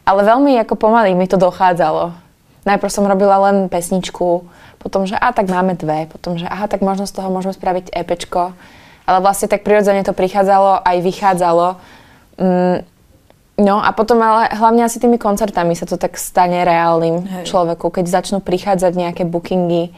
Ale 0.06 0.26
veľmi 0.26 0.58
ako 0.62 0.78
pomaly 0.78 1.14
mi 1.14 1.26
to 1.30 1.38
dochádzalo. 1.38 2.14
Najprv 2.62 2.94
som 2.94 3.10
robila 3.10 3.42
len 3.50 3.74
pesničku, 3.74 4.46
potom, 4.82 5.06
že 5.06 5.14
a 5.14 5.30
tak 5.34 5.50
máme 5.50 5.78
dve, 5.78 6.10
potom, 6.10 6.38
že 6.38 6.46
aha, 6.46 6.66
tak 6.66 6.82
možno 6.82 7.06
z 7.06 7.14
toho 7.14 7.30
môžeme 7.30 7.54
spraviť 7.54 7.94
EPčko 7.94 8.54
ale 9.12 9.20
vlastne 9.20 9.52
tak 9.52 9.68
prirodzene 9.68 10.08
to 10.08 10.16
prichádzalo, 10.16 10.88
aj 10.88 10.98
vychádzalo. 11.04 11.68
Mm, 12.40 12.88
no 13.60 13.76
a 13.84 13.92
potom 13.92 14.24
ale 14.24 14.48
hlavne 14.56 14.88
asi 14.88 15.04
tými 15.04 15.20
koncertami 15.20 15.76
sa 15.76 15.84
to 15.84 16.00
tak 16.00 16.16
stane 16.16 16.64
reálnym 16.64 17.28
Hej. 17.28 17.52
človeku, 17.52 17.92
keď 17.92 18.08
začnú 18.08 18.40
prichádzať 18.40 18.96
nejaké 18.96 19.24
bookingy, 19.28 19.92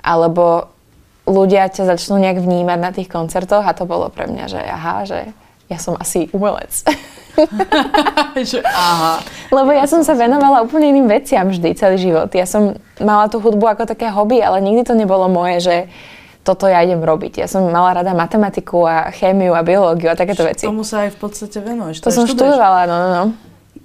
alebo 0.00 0.72
ľudia 1.28 1.68
ťa 1.68 1.92
začnú 1.92 2.16
nejak 2.16 2.40
vnímať 2.40 2.78
na 2.80 2.90
tých 2.92 3.12
koncertoch 3.12 3.64
a 3.68 3.76
to 3.76 3.84
bolo 3.84 4.08
pre 4.08 4.24
mňa, 4.24 4.44
že 4.48 4.60
aha, 4.64 5.04
že 5.04 5.20
ja 5.68 5.80
som 5.80 5.96
asi 5.96 6.28
umelec. 6.32 6.72
že 8.52 8.60
aha. 8.64 9.24
Lebo 9.48 9.72
ja 9.72 9.88
som 9.88 10.04
sa 10.04 10.12
venovala 10.12 10.60
úplne 10.60 10.92
iným 10.92 11.08
veciam 11.08 11.48
vždy, 11.48 11.72
celý 11.76 11.96
život. 11.96 12.28
Ja 12.36 12.44
som 12.44 12.76
mala 13.00 13.32
tú 13.32 13.40
hudbu 13.40 13.64
ako 13.64 13.84
také 13.88 14.12
hobby, 14.12 14.44
ale 14.44 14.60
nikdy 14.60 14.84
to 14.84 14.92
nebolo 14.92 15.24
moje, 15.32 15.64
že 15.64 15.76
toto 16.44 16.68
ja 16.68 16.84
idem 16.84 17.00
robiť. 17.00 17.40
Ja 17.40 17.48
som 17.48 17.64
mala 17.72 18.04
rada 18.04 18.12
matematiku 18.12 18.84
a 18.84 19.08
chémiu 19.10 19.56
a 19.56 19.64
biológiu 19.64 20.12
a 20.12 20.14
takéto 20.14 20.44
veci. 20.44 20.68
Tomu 20.68 20.84
sa 20.84 21.08
aj 21.08 21.16
v 21.16 21.18
podstate 21.18 21.58
venuješ. 21.64 22.04
To, 22.04 22.12
to 22.12 22.20
som 22.20 22.24
študuješ. 22.28 22.54
študovala, 22.54 22.80
no, 22.84 22.96
no, 23.00 23.08
no. 23.08 23.24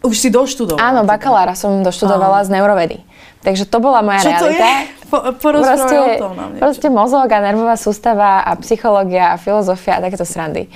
Už 0.03 0.15
si 0.15 0.27
doštudovala? 0.27 0.83
Áno, 0.83 1.01
bakalára 1.07 1.55
som 1.55 1.79
doštudovala 1.79 2.43
z 2.43 2.55
neurovedy. 2.55 2.97
Takže 3.39 3.63
to 3.71 3.79
bola 3.79 4.03
moja 4.03 4.19
Čo 4.19 4.31
realita. 4.35 4.43
To 4.43 4.51
je? 4.51 4.75
Po, 5.09 5.17
proste, 5.39 5.95
o 5.95 6.07
tom 6.19 6.31
nám 6.35 6.49
Proste 6.59 6.87
mozog 6.91 7.27
a 7.31 7.39
nervová 7.39 7.79
sústava 7.79 8.43
a 8.43 8.51
psychológia 8.59 9.33
a 9.33 9.35
filozofia 9.39 9.97
a 9.97 10.03
takéto 10.03 10.27
srandy. 10.27 10.67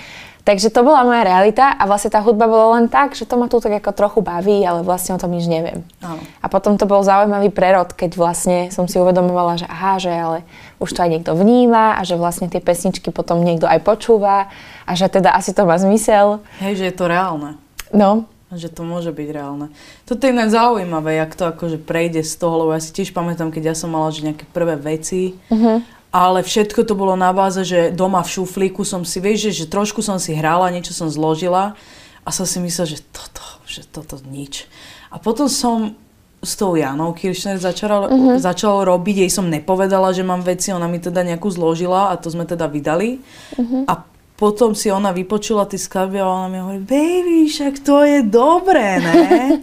Takže 0.44 0.76
to 0.76 0.84
bola 0.84 1.08
moja 1.08 1.24
realita 1.24 1.72
a 1.72 1.88
vlastne 1.88 2.12
tá 2.12 2.20
hudba 2.20 2.52
bola 2.52 2.76
len 2.76 2.92
tak, 2.92 3.16
že 3.16 3.24
to 3.24 3.40
ma 3.40 3.48
tu 3.48 3.64
tak 3.64 3.80
ako 3.80 3.96
trochu 3.96 4.20
baví, 4.20 4.60
ale 4.68 4.84
vlastne 4.84 5.16
o 5.16 5.20
tom 5.22 5.32
nič 5.32 5.48
neviem. 5.48 5.88
Áno. 6.04 6.20
A 6.44 6.52
potom 6.52 6.76
to 6.76 6.84
bol 6.84 7.00
zaujímavý 7.00 7.48
prerod, 7.48 7.96
keď 7.96 8.20
vlastne 8.20 8.68
som 8.68 8.84
si 8.84 9.00
uvedomovala, 9.00 9.64
že 9.64 9.68
aha, 9.72 10.04
že 10.04 10.12
ale 10.12 10.44
už 10.84 10.92
to 10.92 11.00
aj 11.00 11.10
niekto 11.16 11.32
vníma 11.32 11.96
a 11.96 12.04
že 12.04 12.20
vlastne 12.20 12.52
tie 12.52 12.60
pesničky 12.60 13.08
potom 13.16 13.40
niekto 13.40 13.72
aj 13.72 13.88
počúva 13.88 14.52
a 14.84 14.92
že 15.00 15.08
teda 15.08 15.32
asi 15.32 15.56
to 15.56 15.64
má 15.64 15.80
zmysel. 15.80 16.44
Hej, 16.60 16.84
že 16.84 16.86
je 16.92 16.96
to 17.00 17.08
reálne. 17.08 17.56
No. 17.96 18.28
Že 18.52 18.68
to 18.68 18.84
môže 18.84 19.16
byť 19.16 19.30
reálne. 19.32 19.72
Toto 20.04 20.28
je 20.28 20.36
inak 20.36 20.52
zaujímavé, 20.52 21.24
jak 21.24 21.40
to 21.40 21.56
akože 21.56 21.80
prejde 21.80 22.20
z 22.20 22.36
toho, 22.36 22.68
lebo 22.68 22.76
ja 22.76 22.84
si 22.84 22.92
tiež 22.92 23.16
pamätám, 23.16 23.48
keď 23.48 23.72
ja 23.72 23.76
som 23.80 23.96
mala 23.96 24.12
že 24.12 24.28
nejaké 24.28 24.44
prvé 24.52 24.76
veci 24.76 25.40
uh-huh 25.48 25.93
ale 26.14 26.46
všetko 26.46 26.86
to 26.86 26.94
bolo 26.94 27.18
na 27.18 27.34
báze, 27.34 27.66
že 27.66 27.90
doma 27.90 28.22
v 28.22 28.30
šuflíku 28.38 28.86
som 28.86 29.02
si, 29.02 29.18
vieš, 29.18 29.50
že, 29.50 29.66
že 29.66 29.74
trošku 29.74 30.06
som 30.06 30.22
si 30.22 30.38
hrala, 30.38 30.70
niečo 30.70 30.94
som 30.94 31.10
zložila 31.10 31.74
a 32.22 32.30
som 32.30 32.46
si 32.46 32.62
myslela, 32.62 32.94
že 32.94 33.02
toto, 33.10 33.42
že 33.66 33.82
toto 33.90 34.22
nič. 34.22 34.70
A 35.10 35.18
potom 35.18 35.50
som 35.50 35.98
s 36.44 36.54
tou 36.54 36.78
Janou 36.78 37.18
Kiršner 37.18 37.58
začala, 37.58 38.14
uh-huh. 38.14 38.38
začala 38.38 38.86
robiť, 38.86 39.26
jej 39.26 39.32
som 39.32 39.50
nepovedala, 39.50 40.14
že 40.14 40.22
mám 40.22 40.46
veci, 40.46 40.70
ona 40.70 40.86
mi 40.86 41.02
teda 41.02 41.26
nejakú 41.26 41.50
zložila 41.50 42.14
a 42.14 42.20
to 42.20 42.30
sme 42.30 42.46
teda 42.46 42.70
vydali. 42.70 43.24
Uh-huh. 43.58 43.88
A 43.90 44.06
potom 44.38 44.76
si 44.76 44.92
ona 44.92 45.16
vypočula 45.16 45.64
tie 45.66 45.80
skladby 45.80 46.20
a 46.20 46.28
ona 46.28 46.48
mi 46.52 46.60
hovorí, 46.60 46.82
baby, 46.84 47.48
však 47.48 47.80
to 47.80 48.04
je 48.04 48.20
dobré, 48.28 49.00
ne? 49.00 49.18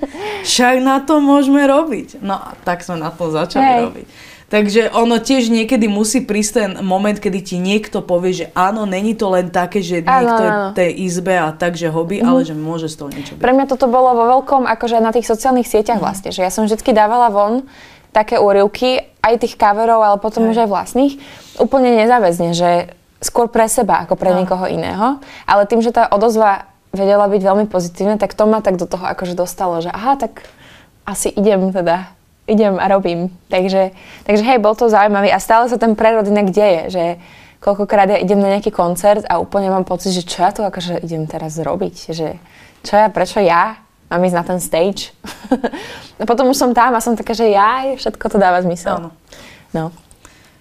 Však 0.40 0.80
na 0.80 1.04
to 1.04 1.20
môžeme 1.20 1.60
robiť. 1.68 2.24
No 2.24 2.32
a 2.32 2.56
tak 2.64 2.80
sme 2.80 2.96
na 2.96 3.12
to 3.12 3.28
začali 3.28 3.60
Hej. 3.60 3.80
robiť. 3.84 4.06
Takže 4.50 4.90
ono 4.90 5.22
tiež 5.22 5.46
niekedy 5.46 5.86
musí 5.86 6.26
prísť 6.26 6.52
ten 6.58 6.70
moment, 6.82 7.14
kedy 7.14 7.38
ti 7.38 7.56
niekto 7.62 8.02
povie, 8.02 8.34
že 8.34 8.46
áno, 8.58 8.82
není 8.82 9.14
to 9.14 9.30
len 9.30 9.46
také, 9.46 9.78
že 9.78 10.02
áno, 10.02 10.10
niekto 10.10 10.42
je 10.42 10.50
v 10.50 10.70
tej 10.74 10.90
izbe 11.06 11.34
a 11.38 11.54
tak, 11.54 11.78
že 11.78 11.86
hobby, 11.86 12.18
mm. 12.18 12.26
ale 12.26 12.40
že 12.42 12.58
môže 12.58 12.90
z 12.90 12.98
toho 12.98 13.14
niečo 13.14 13.38
byť. 13.38 13.42
Pre 13.46 13.54
mňa 13.54 13.66
toto 13.70 13.86
bolo 13.86 14.10
vo 14.10 14.26
veľkom, 14.26 14.66
akože 14.66 14.98
na 14.98 15.14
tých 15.14 15.30
sociálnych 15.30 15.70
sieťach 15.70 16.02
mm. 16.02 16.04
vlastne, 16.04 16.30
že 16.34 16.42
ja 16.42 16.50
som 16.50 16.66
vždy 16.66 16.82
dávala 16.90 17.30
von 17.30 17.62
také 18.10 18.42
úrivky, 18.42 19.06
aj 19.22 19.38
tých 19.38 19.54
coverov, 19.54 20.02
ale 20.02 20.18
potom 20.18 20.42
aj. 20.42 20.50
už 20.50 20.58
aj 20.66 20.68
vlastných, 20.68 21.14
úplne 21.62 21.94
nezáväzne, 21.94 22.50
že 22.50 22.90
skôr 23.22 23.46
pre 23.46 23.70
seba, 23.70 24.02
ako 24.02 24.18
pre 24.18 24.34
no. 24.34 24.42
niekoho 24.42 24.66
iného. 24.66 25.22
Ale 25.46 25.62
tým, 25.70 25.78
že 25.78 25.94
tá 25.94 26.10
odozva 26.10 26.66
vedela 26.90 27.30
byť 27.30 27.38
veľmi 27.38 27.66
pozitívna, 27.70 28.18
tak 28.18 28.34
to 28.34 28.50
ma 28.50 28.58
tak 28.58 28.82
do 28.82 28.90
toho 28.90 29.06
akože 29.06 29.38
dostalo, 29.38 29.78
že 29.78 29.94
aha, 29.94 30.18
tak 30.18 30.42
asi 31.06 31.30
idem 31.30 31.70
teda 31.70 32.10
idem 32.46 32.78
a 32.80 32.86
robím. 32.88 33.28
Takže, 33.48 33.90
takže 34.24 34.42
hej, 34.44 34.58
bol 34.60 34.76
to 34.76 34.88
zaujímavý 34.88 35.32
a 35.32 35.42
stále 35.42 35.68
sa 35.68 35.76
ten 35.76 35.96
prerod 35.96 36.28
inak 36.28 36.52
deje, 36.52 36.82
že 36.90 37.04
koľkokrát 37.60 38.08
ja 38.08 38.18
idem 38.18 38.40
na 38.40 38.56
nejaký 38.56 38.72
koncert 38.72 39.24
a 39.28 39.36
úplne 39.36 39.68
mám 39.68 39.84
pocit, 39.84 40.16
že 40.16 40.24
čo 40.24 40.44
ja 40.44 40.50
tu 40.50 40.64
akože 40.64 41.04
idem 41.04 41.28
teraz 41.28 41.60
robiť, 41.60 41.96
že 42.16 42.40
čo 42.80 42.96
ja, 42.96 43.12
prečo 43.12 43.38
ja 43.44 43.76
mám 44.10 44.24
ísť 44.26 44.36
na 44.36 44.44
ten 44.44 44.58
stage. 44.58 45.14
a 46.18 46.24
potom 46.30 46.50
už 46.50 46.58
som 46.58 46.70
tam 46.74 46.96
a 46.96 47.04
som 47.04 47.14
taká, 47.14 47.36
že 47.36 47.52
ja, 47.52 47.86
všetko 47.94 48.26
to 48.26 48.36
dáva 48.40 48.58
zmysel. 48.64 48.98
Áno. 48.98 49.10
No. 49.70 49.94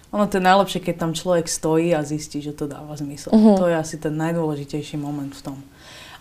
Ono 0.09 0.25
to 0.25 0.41
je 0.41 0.43
najlepšie, 0.45 0.81
keď 0.81 0.95
tam 1.05 1.11
človek 1.13 1.45
stojí 1.45 1.93
a 1.93 2.01
zistí, 2.01 2.41
že 2.41 2.53
to 2.53 2.65
dáva 2.65 2.97
zmysel. 2.97 3.29
Mm-hmm. 3.29 3.57
To 3.61 3.65
je 3.69 3.75
asi 3.77 3.95
ten 4.01 4.13
najdôležitejší 4.17 4.97
moment 4.97 5.33
v 5.33 5.53
tom. 5.53 5.57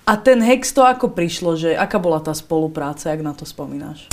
A 0.08 0.16
ten 0.16 0.40
hex 0.40 0.72
to 0.72 0.84
ako 0.84 1.12
prišlo, 1.12 1.56
že 1.56 1.76
aká 1.76 2.00
bola 2.00 2.20
tá 2.20 2.32
spolupráca, 2.32 3.12
ak 3.12 3.20
na 3.20 3.36
to 3.36 3.44
spomínaš? 3.44 4.08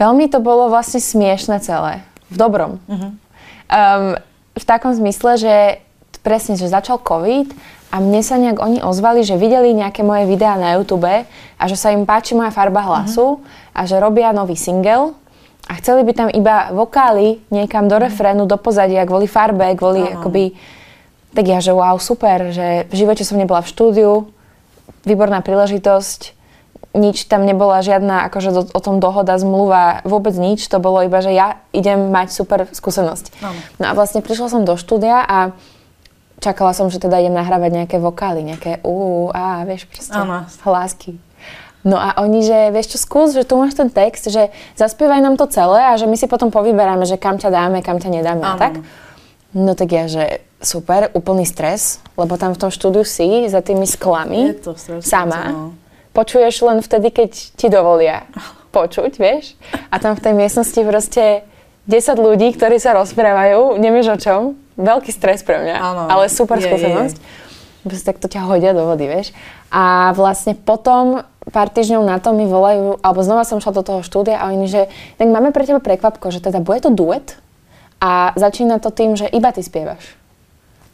Veľmi 0.00 0.32
to 0.32 0.40
bolo 0.40 0.72
vlastne 0.72 0.96
smiešne 0.96 1.60
celé. 1.60 2.00
V 2.32 2.36
dobrom. 2.40 2.80
Uh-huh. 2.88 3.12
Um, 3.68 4.16
v 4.56 4.64
takom 4.64 4.96
zmysle, 4.96 5.36
že 5.36 5.54
presne, 6.24 6.56
že 6.56 6.72
začal 6.72 6.96
COVID 7.04 7.52
a 7.92 8.00
mne 8.00 8.24
sa 8.24 8.40
nejak 8.40 8.56
oni 8.56 8.80
ozvali, 8.80 9.20
že 9.20 9.36
videli 9.36 9.76
nejaké 9.76 10.00
moje 10.00 10.24
videá 10.24 10.56
na 10.56 10.80
YouTube 10.80 11.04
a 11.04 11.62
že 11.68 11.76
sa 11.76 11.92
im 11.92 12.08
páči 12.08 12.32
moja 12.32 12.48
farba 12.48 12.80
hlasu 12.80 13.36
uh-huh. 13.36 13.76
a 13.76 13.84
že 13.84 14.00
robia 14.00 14.32
nový 14.32 14.56
single 14.56 15.12
a 15.68 15.76
chceli 15.78 16.00
by 16.02 16.12
tam 16.16 16.28
iba 16.32 16.72
vokály 16.72 17.44
niekam 17.52 17.84
do 17.84 18.00
mhm. 18.00 18.02
refrénu, 18.08 18.42
do 18.48 18.56
pozadia, 18.56 19.04
kvôli 19.04 19.28
farbe, 19.28 19.76
kvôli 19.76 20.00
uh-huh. 20.00 20.16
akoby... 20.16 20.56
Tak 21.30 21.46
ja, 21.46 21.62
že 21.62 21.70
wow, 21.70 21.94
super, 22.02 22.50
že 22.50 22.90
v 22.90 22.94
živote 23.06 23.22
som 23.22 23.38
nebola 23.38 23.62
v 23.62 23.70
štúdiu, 23.70 24.34
výborná 25.06 25.46
príležitosť, 25.46 26.39
nič 26.90 27.30
tam 27.30 27.46
nebola 27.46 27.86
žiadna 27.86 28.26
akože 28.30 28.50
do, 28.50 28.62
o 28.66 28.80
tom 28.82 28.98
dohoda, 28.98 29.38
zmluva, 29.38 30.02
vôbec 30.02 30.34
nič. 30.34 30.66
To 30.66 30.82
bolo 30.82 31.06
iba, 31.06 31.22
že 31.22 31.30
ja 31.30 31.62
idem 31.70 32.10
mať 32.10 32.34
super 32.34 32.66
skúsenosť. 32.66 33.42
No, 33.42 33.50
no 33.78 33.84
a 33.86 33.92
vlastne 33.94 34.22
prišla 34.22 34.50
som 34.50 34.62
do 34.66 34.74
štúdia 34.74 35.22
a 35.22 35.54
čakala 36.42 36.74
som, 36.74 36.90
že 36.90 36.98
teda 36.98 37.22
idem 37.22 37.36
nahrávať 37.36 37.70
nejaké 37.84 37.96
vokály, 38.02 38.42
nejaké 38.42 38.82
u, 38.82 39.30
a 39.30 39.62
vieš, 39.62 39.86
proste 39.86 40.18
ano. 40.18 40.50
hlásky. 40.66 41.14
No 41.80 41.96
a 41.96 42.12
oni, 42.20 42.44
že 42.44 42.74
vieš 42.74 42.96
čo, 42.96 42.98
skús, 43.00 43.32
že 43.32 43.46
tu 43.46 43.56
máš 43.56 43.72
ten 43.72 43.88
text, 43.88 44.28
že 44.28 44.52
zaspievaj 44.76 45.24
nám 45.24 45.40
to 45.40 45.48
celé 45.48 45.80
a 45.80 45.96
že 45.96 46.04
my 46.04 46.16
si 46.18 46.28
potom 46.28 46.52
povyberáme, 46.52 47.08
že 47.08 47.16
kam 47.16 47.40
ťa 47.40 47.48
dáme, 47.48 47.80
kam 47.80 47.96
ťa 47.96 48.10
nedáme 48.20 48.44
a 48.44 48.58
tak. 48.60 48.84
No 49.56 49.72
tak 49.72 49.88
ja, 49.88 50.04
že 50.04 50.44
super, 50.60 51.08
úplný 51.16 51.48
stres, 51.48 52.04
lebo 52.20 52.36
tam 52.36 52.52
v 52.52 52.60
tom 52.60 52.70
štúdiu 52.70 53.00
si 53.08 53.48
za 53.48 53.64
tými 53.64 53.88
sklami, 53.88 54.52
Je 54.52 54.60
to 54.60 54.72
sama. 55.00 55.42
No 55.54 55.89
počuješ 56.12 56.62
len 56.66 56.78
vtedy, 56.82 57.08
keď 57.10 57.30
ti 57.54 57.66
dovolia 57.70 58.26
počuť, 58.70 59.12
vieš. 59.18 59.58
A 59.90 59.98
tam 59.98 60.14
v 60.14 60.22
tej 60.22 60.34
miestnosti 60.34 60.80
proste 60.86 61.42
10 61.90 62.18
ľudí, 62.18 62.54
ktorí 62.54 62.78
sa 62.78 62.94
rozprávajú, 62.94 63.78
nevieš 63.82 64.06
o 64.14 64.18
čom. 64.18 64.40
Veľký 64.80 65.10
stres 65.12 65.44
pre 65.44 65.60
mňa, 65.60 65.76
ano, 65.76 66.02
ale 66.08 66.32
super 66.32 66.56
je, 66.56 66.70
skúsenosť. 66.70 67.16
Je. 67.84 68.00
tak 68.00 68.16
to 68.16 68.30
ťa 68.30 68.48
hodia 68.48 68.72
do 68.72 68.86
vody, 68.88 69.10
vieš. 69.10 69.34
A 69.68 70.14
vlastne 70.16 70.56
potom 70.56 71.20
pár 71.50 71.68
týždňov 71.68 72.02
na 72.06 72.16
to 72.22 72.32
mi 72.32 72.46
volajú, 72.46 72.96
alebo 73.02 73.20
znova 73.20 73.44
som 73.44 73.60
šla 73.60 73.76
do 73.76 73.84
toho 73.84 74.00
štúdia 74.00 74.40
a 74.40 74.48
oni, 74.54 74.70
že 74.70 74.88
tak 75.20 75.28
máme 75.28 75.52
pre 75.52 75.66
teba 75.66 75.82
prekvapko, 75.82 76.32
že 76.32 76.40
teda 76.40 76.62
bude 76.62 76.80
to 76.80 76.94
duet 76.94 77.36
a 78.00 78.32
začína 78.38 78.80
to 78.80 78.88
tým, 78.88 79.18
že 79.18 79.28
iba 79.28 79.52
ty 79.52 79.60
spievaš. 79.60 80.16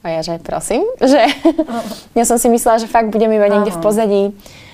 A 0.03 0.19
ja, 0.19 0.21
že 0.23 0.39
prosím, 0.39 0.83
že 1.03 1.23
ja 2.15 2.25
som 2.25 2.39
si 2.39 2.47
myslela, 2.51 2.83
že 2.83 2.91
fakt 2.91 3.11
budem 3.11 3.31
iba 3.35 3.47
niekde 3.47 3.75
v 3.75 3.83
pozadí 3.83 4.23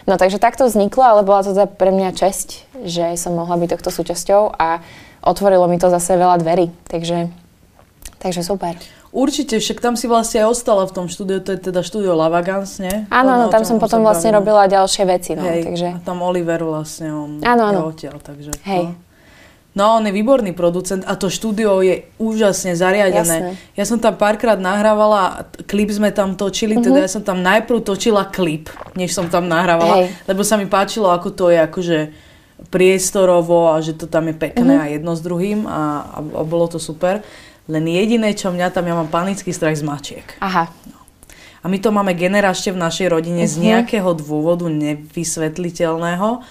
No 0.06 0.18
takže 0.18 0.42
takto 0.42 0.66
vzniklo, 0.66 1.02
ale 1.02 1.20
bola 1.22 1.46
to 1.46 1.54
teda 1.54 1.70
pre 1.70 1.94
mňa 1.94 2.10
česť, 2.14 2.48
že 2.82 3.14
som 3.14 3.38
mohla 3.38 3.54
byť 3.54 3.78
tohto 3.78 3.90
súčasťou 3.94 4.58
a 4.58 4.82
otvorilo 5.22 5.70
mi 5.70 5.78
to 5.78 5.86
zase 5.90 6.18
veľa 6.18 6.42
dverí. 6.42 6.74
Takže, 6.90 7.30
takže 8.18 8.42
super. 8.42 8.74
Určite, 9.12 9.60
však 9.60 9.84
tam 9.84 9.92
si 9.92 10.08
vlastne 10.08 10.40
aj 10.40 10.56
ostala 10.56 10.88
v 10.88 10.92
tom 10.96 11.06
štúdiu, 11.06 11.44
to 11.44 11.52
je 11.52 11.68
teda 11.68 11.84
štúdio 11.84 12.16
Lavagans, 12.16 12.80
nie? 12.80 13.04
Áno, 13.12 13.44
no, 13.44 13.52
tam 13.52 13.60
som 13.60 13.76
potom 13.76 14.00
vlastne 14.00 14.32
robila 14.32 14.64
ďalšie 14.64 15.04
veci, 15.04 15.36
no, 15.36 15.44
Hej, 15.44 15.68
takže... 15.68 15.88
A 15.92 16.00
tam 16.00 16.24
Oliver 16.24 16.64
vlastne, 16.64 17.12
on 17.12 17.30
áno, 17.44 17.62
áno. 17.68 17.80
odtiaľ, 17.92 18.24
takže... 18.24 18.56
Hej. 18.64 18.88
No. 18.88 19.11
No, 19.72 19.96
on 19.96 20.04
je 20.04 20.12
výborný 20.12 20.52
producent 20.52 21.00
a 21.08 21.16
to 21.16 21.32
štúdio 21.32 21.80
je 21.80 22.04
úžasne 22.20 22.76
zariadené. 22.76 23.56
Jasné. 23.56 23.72
Ja 23.72 23.84
som 23.88 23.96
tam 23.96 24.20
párkrát 24.20 24.60
nahrávala, 24.60 25.48
klip 25.64 25.88
sme 25.88 26.12
tam 26.12 26.36
točili, 26.36 26.76
uh-huh. 26.76 26.84
teda 26.84 26.98
mhm. 27.00 27.04
ja 27.08 27.10
som 27.10 27.22
tam 27.24 27.40
najprv 27.40 27.80
točila 27.80 28.28
klip, 28.28 28.68
než 28.92 29.16
som 29.16 29.32
tam 29.32 29.48
nahrávala, 29.48 30.04
Hej. 30.04 30.28
lebo 30.28 30.44
sa 30.44 30.60
mi 30.60 30.68
páčilo, 30.68 31.08
ako 31.08 31.28
to 31.32 31.48
je 31.48 31.58
akože 31.64 31.98
priestorovo 32.68 33.72
a 33.72 33.80
že 33.80 33.96
to 33.96 34.04
tam 34.04 34.28
je 34.28 34.36
pekné 34.36 34.76
uh-huh. 34.76 34.86
a 34.86 34.92
jedno 34.92 35.16
s 35.16 35.24
druhým 35.24 35.64
a, 35.64 36.04
a, 36.04 36.18
a 36.20 36.42
bolo 36.44 36.68
to 36.68 36.76
super. 36.76 37.24
Len 37.64 37.84
jediné, 37.88 38.36
čo 38.36 38.52
mňa 38.52 38.76
tam, 38.76 38.84
ja 38.84 38.92
mám 38.92 39.08
panický 39.08 39.56
strach 39.56 39.74
z 39.74 39.88
mačiek. 39.88 40.26
Aha. 40.44 40.68
No. 40.90 41.00
A 41.62 41.70
my 41.70 41.78
to 41.80 41.94
máme 41.94 42.12
generačne 42.12 42.76
v 42.76 42.82
našej 42.82 43.08
rodine 43.08 43.48
uh-huh. 43.48 43.56
z 43.56 43.56
mhm. 43.56 43.64
nejakého 43.72 44.10
dôvodu 44.20 44.68
nevysvetliteľného 44.68 46.44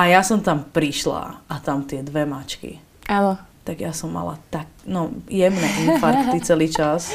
a 0.00 0.08
ja 0.08 0.24
som 0.24 0.40
tam 0.40 0.64
prišla 0.64 1.44
a 1.44 1.54
tam 1.60 1.84
tie 1.84 2.00
dve 2.00 2.24
mačky. 2.24 2.80
Áno. 3.04 3.36
Tak 3.68 3.76
ja 3.84 3.92
som 3.92 4.08
mala 4.08 4.40
tak, 4.48 4.64
no, 4.88 5.12
jemné 5.28 5.68
infarkty 5.84 6.40
celý 6.48 6.72
čas. 6.72 7.12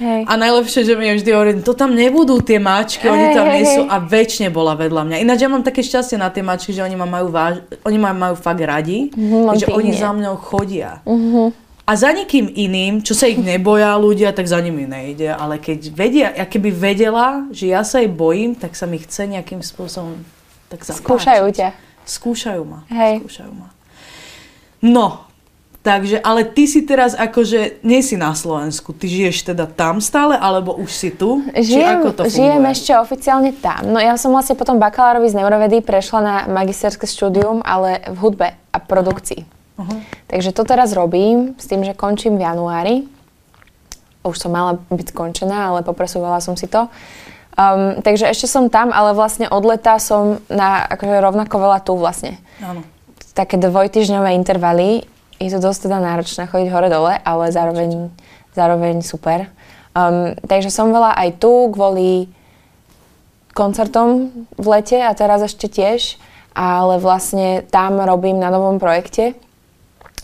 Hej. 0.00 0.28
A 0.28 0.36
najlepšie, 0.36 0.84
že 0.84 0.92
mi 0.96 1.08
vždy 1.08 1.30
hovorí, 1.32 1.52
to 1.60 1.72
tam 1.72 1.92
nebudú 1.92 2.40
tie 2.44 2.60
mačky, 2.60 3.08
hej, 3.08 3.12
oni 3.12 3.26
tam 3.32 3.46
nie 3.48 3.64
sú 3.64 3.82
a 3.88 3.96
väčšine 4.00 4.48
bola 4.52 4.76
vedľa 4.76 5.08
mňa. 5.08 5.16
Ináč 5.24 5.44
ja 5.44 5.48
mám 5.48 5.64
také 5.64 5.80
šťastie 5.84 6.16
na 6.20 6.28
tie 6.32 6.44
mačky, 6.44 6.72
že 6.72 6.84
oni 6.84 6.96
ma 6.96 7.08
majú, 7.08 7.32
váž... 7.32 7.64
oni 7.84 7.96
ma 8.00 8.12
majú 8.16 8.36
fakt 8.36 8.60
radi, 8.60 9.12
mm, 9.12 9.56
že 9.56 9.68
oni 9.68 9.92
za 9.96 10.12
mňou 10.12 10.36
chodia. 10.40 11.00
Mm-hmm. 11.04 11.48
A 11.86 11.92
za 11.94 12.10
nikým 12.12 12.50
iným, 12.50 13.00
čo 13.00 13.14
sa 13.14 13.30
ich 13.30 13.38
neboja 13.38 13.94
ľudia, 13.96 14.34
tak 14.36 14.50
za 14.50 14.58
nimi 14.58 14.84
nejde. 14.90 15.30
Ale 15.30 15.62
keď 15.62 15.80
vedia, 15.94 16.28
ja 16.34 16.42
keby 16.42 16.74
vedela, 16.74 17.46
že 17.54 17.70
ja 17.70 17.86
sa 17.86 18.02
jej 18.02 18.10
bojím, 18.10 18.58
tak 18.58 18.74
sa 18.74 18.90
mi 18.90 18.98
chce 18.98 19.30
nejakým 19.30 19.62
spôsobom 19.62 20.18
tak 20.66 20.82
zapáčiť. 20.82 21.06
Skúšajú 21.06 21.46
ťa. 21.54 21.68
Skúšajú 22.06 22.62
ma. 22.62 22.86
Hej. 22.86 23.26
Skúšajú 23.26 23.52
ma. 23.52 23.68
No, 24.78 25.26
takže, 25.82 26.22
ale 26.22 26.46
ty 26.46 26.70
si 26.70 26.86
teraz 26.86 27.18
akože, 27.18 27.82
nie 27.82 27.98
si 28.06 28.14
na 28.14 28.30
Slovensku, 28.38 28.94
ty 28.94 29.10
žiješ 29.10 29.50
teda 29.50 29.66
tam 29.66 29.98
stále, 29.98 30.38
alebo 30.38 30.78
už 30.78 30.90
si 30.94 31.10
tu? 31.10 31.42
Žijem, 31.50 32.06
ako 32.06 32.08
to 32.14 32.22
žijem 32.30 32.62
ešte 32.70 32.94
oficiálne 32.94 33.50
tam. 33.58 33.90
No 33.90 33.98
ja 33.98 34.14
som 34.14 34.30
vlastne 34.30 34.54
potom 34.54 34.78
bakalárovi 34.78 35.26
z 35.26 35.42
neurovedy 35.42 35.82
prešla 35.82 36.20
na 36.22 36.36
magisterské 36.46 37.10
štúdium, 37.10 37.58
ale 37.66 38.06
v 38.06 38.16
hudbe 38.22 38.48
a 38.70 38.78
produkcii. 38.78 39.42
Uh-huh. 39.76 40.00
Takže 40.30 40.56
to 40.56 40.62
teraz 40.64 40.94
robím 40.96 41.58
s 41.58 41.68
tým, 41.68 41.84
že 41.84 41.92
končím 41.92 42.38
v 42.38 42.46
januári. 42.46 42.94
Už 44.26 44.38
som 44.38 44.50
mala 44.50 44.78
byť 44.90 45.14
skončená, 45.14 45.70
ale 45.70 45.86
popresúvala 45.86 46.42
som 46.42 46.54
si 46.58 46.66
to. 46.66 46.90
Um, 47.56 48.04
takže 48.04 48.28
ešte 48.28 48.44
som 48.44 48.68
tam, 48.68 48.92
ale 48.92 49.16
vlastne 49.16 49.48
od 49.48 49.64
leta 49.64 49.96
som 49.96 50.44
na 50.52 50.84
akože 50.92 51.24
rovnako 51.24 51.56
veľa 51.56 51.78
tu 51.80 51.96
vlastne. 51.96 52.36
Áno. 52.60 52.84
Také 53.32 53.56
dvojtyžňové 53.56 54.36
intervaly. 54.36 55.08
Je 55.40 55.48
to 55.48 55.60
dosť 55.64 55.88
teda 55.88 56.00
náročné 56.00 56.48
chodiť 56.52 56.68
hore-dole, 56.68 57.16
ale 57.24 57.44
zároveň, 57.48 58.12
zároveň 58.52 59.00
super. 59.00 59.48
Um, 59.96 60.36
takže 60.44 60.68
som 60.68 60.92
veľa 60.92 61.16
aj 61.16 61.40
tu 61.40 61.72
kvôli 61.72 62.28
koncertom 63.56 64.28
v 64.60 64.66
lete 64.68 65.00
a 65.00 65.16
teraz 65.16 65.40
ešte 65.40 65.72
tiež, 65.72 66.20
ale 66.52 67.00
vlastne 67.00 67.64
tam 67.72 67.96
robím 68.04 68.36
na 68.36 68.52
novom 68.52 68.76
projekte, 68.76 69.32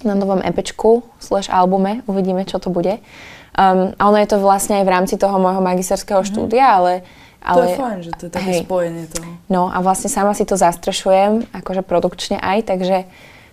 na 0.04 0.12
novom 0.12 0.44
EPčku 0.44 1.00
slash 1.16 1.48
albume, 1.48 2.04
uvidíme, 2.04 2.44
čo 2.44 2.60
to 2.60 2.68
bude. 2.68 3.00
Um, 3.56 3.96
a 3.96 4.12
ono 4.12 4.20
je 4.20 4.28
to 4.28 4.40
vlastne 4.40 4.80
aj 4.80 4.84
v 4.84 4.92
rámci 4.92 5.14
toho 5.16 5.36
môjho 5.40 5.64
magisterského 5.64 6.20
mm-hmm. 6.20 6.32
štúdia, 6.36 6.64
ale 6.76 7.04
ale, 7.42 7.66
to 7.66 7.68
je 7.68 7.78
fajn, 7.78 7.99
že 8.06 8.12
to 8.14 8.22
je 8.26 8.32
také 8.32 8.52
hej, 8.54 8.62
spojenie 8.62 9.04
toho. 9.11 9.28
No 9.50 9.68
a 9.68 9.82
vlastne 9.82 10.08
sama 10.08 10.32
si 10.32 10.46
to 10.46 10.54
zastrešujem, 10.54 11.50
akože 11.50 11.82
produkčne 11.82 12.38
aj, 12.38 12.70
takže, 12.70 13.04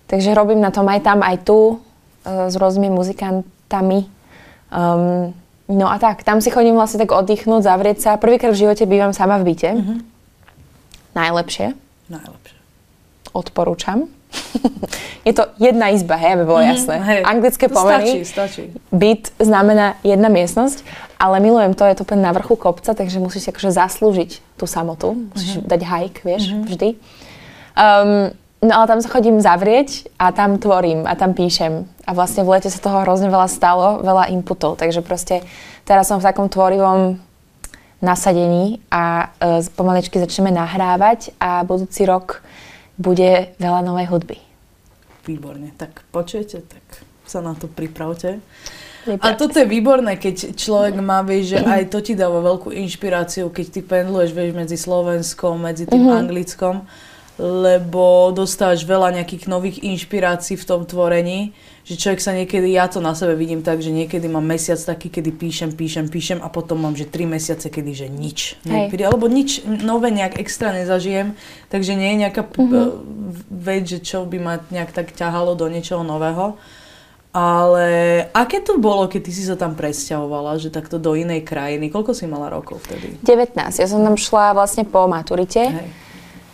takže 0.05 0.29
robím 0.37 0.61
na 0.61 0.69
tom 0.69 0.85
aj 0.85 1.01
tam, 1.01 1.19
aj 1.25 1.37
tu, 1.41 1.77
uh, 1.77 2.47
s 2.47 2.55
rôznymi 2.55 2.89
muzikantami. 2.93 4.05
Um, 4.69 5.33
No 5.69 5.85
a 5.85 6.01
tak, 6.01 6.25
tam 6.25 6.41
si 6.41 6.49
chodím 6.49 6.73
vlastne 6.73 7.05
tak 7.05 7.13
oddychnúť, 7.13 7.61
zavrieť 7.61 7.97
sa. 8.01 8.17
Prvýkrát 8.17 8.57
v 8.57 8.65
živote 8.65 8.89
bývam 8.89 9.13
sama 9.13 9.37
v 9.37 9.53
byte. 9.53 9.77
Mm-hmm. 9.77 9.97
Najlepšie. 11.13 11.77
Najlepšie. 12.09 12.57
Odporúčam. 13.37 14.09
je 15.27 15.33
to 15.33 15.43
jedna 15.57 15.89
izba, 15.89 16.15
hej, 16.15 16.37
aby 16.37 16.43
bolo 16.45 16.61
mm-hmm, 16.61 16.73
jasné. 16.77 16.95
Hej, 17.01 17.19
Anglické 17.25 17.65
to 17.67 17.73
pomery. 17.73 18.07
Stačí, 18.07 18.25
stačí. 18.25 18.63
Byt 18.93 19.33
znamená 19.41 19.97
jedna 20.05 20.29
miestnosť, 20.29 20.85
ale 21.17 21.41
milujem 21.41 21.73
to, 21.73 21.83
je 21.85 21.95
to 21.97 22.03
úplne 22.05 22.23
na 22.23 22.31
vrchu 22.33 22.55
kopca, 22.55 22.93
takže 22.93 23.19
musíš 23.19 23.49
akože 23.49 23.73
zaslúžiť 23.73 24.31
tú 24.55 24.65
samotu. 24.69 25.17
Musíš 25.33 25.59
mm-hmm. 25.59 25.69
dať 25.69 25.81
hike, 25.81 26.19
vieš, 26.23 26.43
mm-hmm. 26.49 26.65
vždy. 26.69 26.89
Um, 27.79 28.11
no 28.61 28.71
ale 28.75 28.85
tam 28.85 28.99
sa 29.01 29.09
chodím 29.09 29.37
zavrieť 29.41 30.11
a 30.21 30.31
tam 30.31 30.61
tvorím 30.61 31.09
a 31.09 31.13
tam 31.17 31.33
píšem. 31.33 31.89
A 32.05 32.11
vlastne 32.13 32.45
v 32.45 32.53
lete 32.57 32.69
sa 32.69 32.79
toho 32.81 33.01
hrozne 33.01 33.29
veľa 33.33 33.49
stalo, 33.49 34.01
veľa 34.05 34.29
inputov, 34.33 34.77
takže 34.77 35.01
proste 35.01 35.41
teraz 35.85 36.09
som 36.09 36.21
v 36.21 36.27
takom 36.27 36.49
tvorivom 36.49 37.17
nasadení 37.99 38.79
a 38.87 39.27
uh, 39.27 39.59
pomaličky 39.75 40.23
začneme 40.23 40.55
nahrávať 40.55 41.35
a 41.35 41.67
budúci 41.67 42.07
rok 42.07 42.39
bude 42.99 43.55
veľa 43.55 43.81
novej 43.81 44.11
hudby. 44.11 44.37
Výborne, 45.23 45.71
tak 45.79 46.03
počujete, 46.11 46.59
tak 46.67 46.83
sa 47.23 47.39
na 47.39 47.55
to 47.55 47.71
pripravte. 47.71 48.43
A 49.07 49.31
toto 49.33 49.57
je 49.63 49.65
výborné, 49.65 50.19
keď 50.19 50.59
človek 50.59 50.99
má, 50.99 51.23
vieš, 51.23 51.55
že 51.55 51.59
aj 51.63 51.87
to 51.87 52.03
ti 52.03 52.13
dáva 52.19 52.43
veľkú 52.43 52.75
inšpiráciu, 52.75 53.47
keď 53.47 53.65
ty 53.71 53.81
pendluješ, 53.81 54.35
vieš, 54.35 54.51
medzi 54.51 54.75
Slovenskom, 54.75 55.55
medzi 55.55 55.87
tým 55.87 56.03
mm-hmm. 56.03 56.19
Anglickom, 56.19 56.75
lebo 57.39 58.35
dostávaš 58.35 58.83
veľa 58.83 59.15
nejakých 59.15 59.47
nových 59.47 59.79
inšpirácií 59.79 60.59
v 60.59 60.67
tom 60.67 60.83
tvorení 60.83 61.55
že 61.89 61.97
človek 61.97 62.21
sa 62.21 62.37
niekedy, 62.37 62.77
ja 62.77 62.85
to 62.85 63.01
na 63.01 63.17
sebe 63.17 63.33
vidím 63.33 63.65
tak, 63.65 63.81
že 63.81 63.89
niekedy 63.89 64.29
mám 64.29 64.45
mesiac 64.45 64.77
taký, 64.77 65.09
kedy 65.09 65.33
píšem, 65.33 65.73
píšem, 65.73 66.05
píšem 66.05 66.37
a 66.37 66.45
potom 66.45 66.77
mám, 66.77 66.93
že 66.93 67.09
tri 67.09 67.25
mesiace, 67.25 67.65
kedy, 67.65 68.05
že 68.05 68.07
nič. 68.13 68.61
Nepríde, 68.61 69.09
alebo 69.09 69.25
nič 69.25 69.65
nové 69.65 70.13
nejak 70.13 70.37
extra 70.37 70.69
nezažijem, 70.69 71.33
takže 71.73 71.97
nie 71.97 72.13
je 72.13 72.17
nejaká 72.29 72.45
mm-hmm. 72.45 72.87
vec, 73.49 73.89
že 73.89 74.05
čo 74.05 74.29
by 74.29 74.37
ma 74.37 74.61
nejak 74.69 74.93
tak 74.93 75.17
ťahalo 75.17 75.57
do 75.57 75.65
niečoho 75.65 76.05
nového. 76.05 76.61
Ale 77.33 77.85
aké 78.37 78.61
to 78.61 78.77
bolo, 78.77 79.09
keď 79.09 79.21
ty 79.25 79.31
si 79.33 79.41
sa 79.41 79.57
tam 79.57 79.73
presťahovala, 79.73 80.61
že 80.61 80.69
takto 80.69 81.01
do 81.01 81.17
inej 81.17 81.41
krajiny? 81.41 81.89
Koľko 81.89 82.13
si 82.13 82.29
mala 82.29 82.53
rokov 82.53 82.85
vtedy? 82.85 83.17
19. 83.25 83.57
Ja 83.57 83.87
som 83.89 84.05
tam 84.05 84.13
šla 84.13 84.53
vlastne 84.53 84.85
po 84.85 85.09
maturite. 85.09 85.73
Hej 85.73 86.08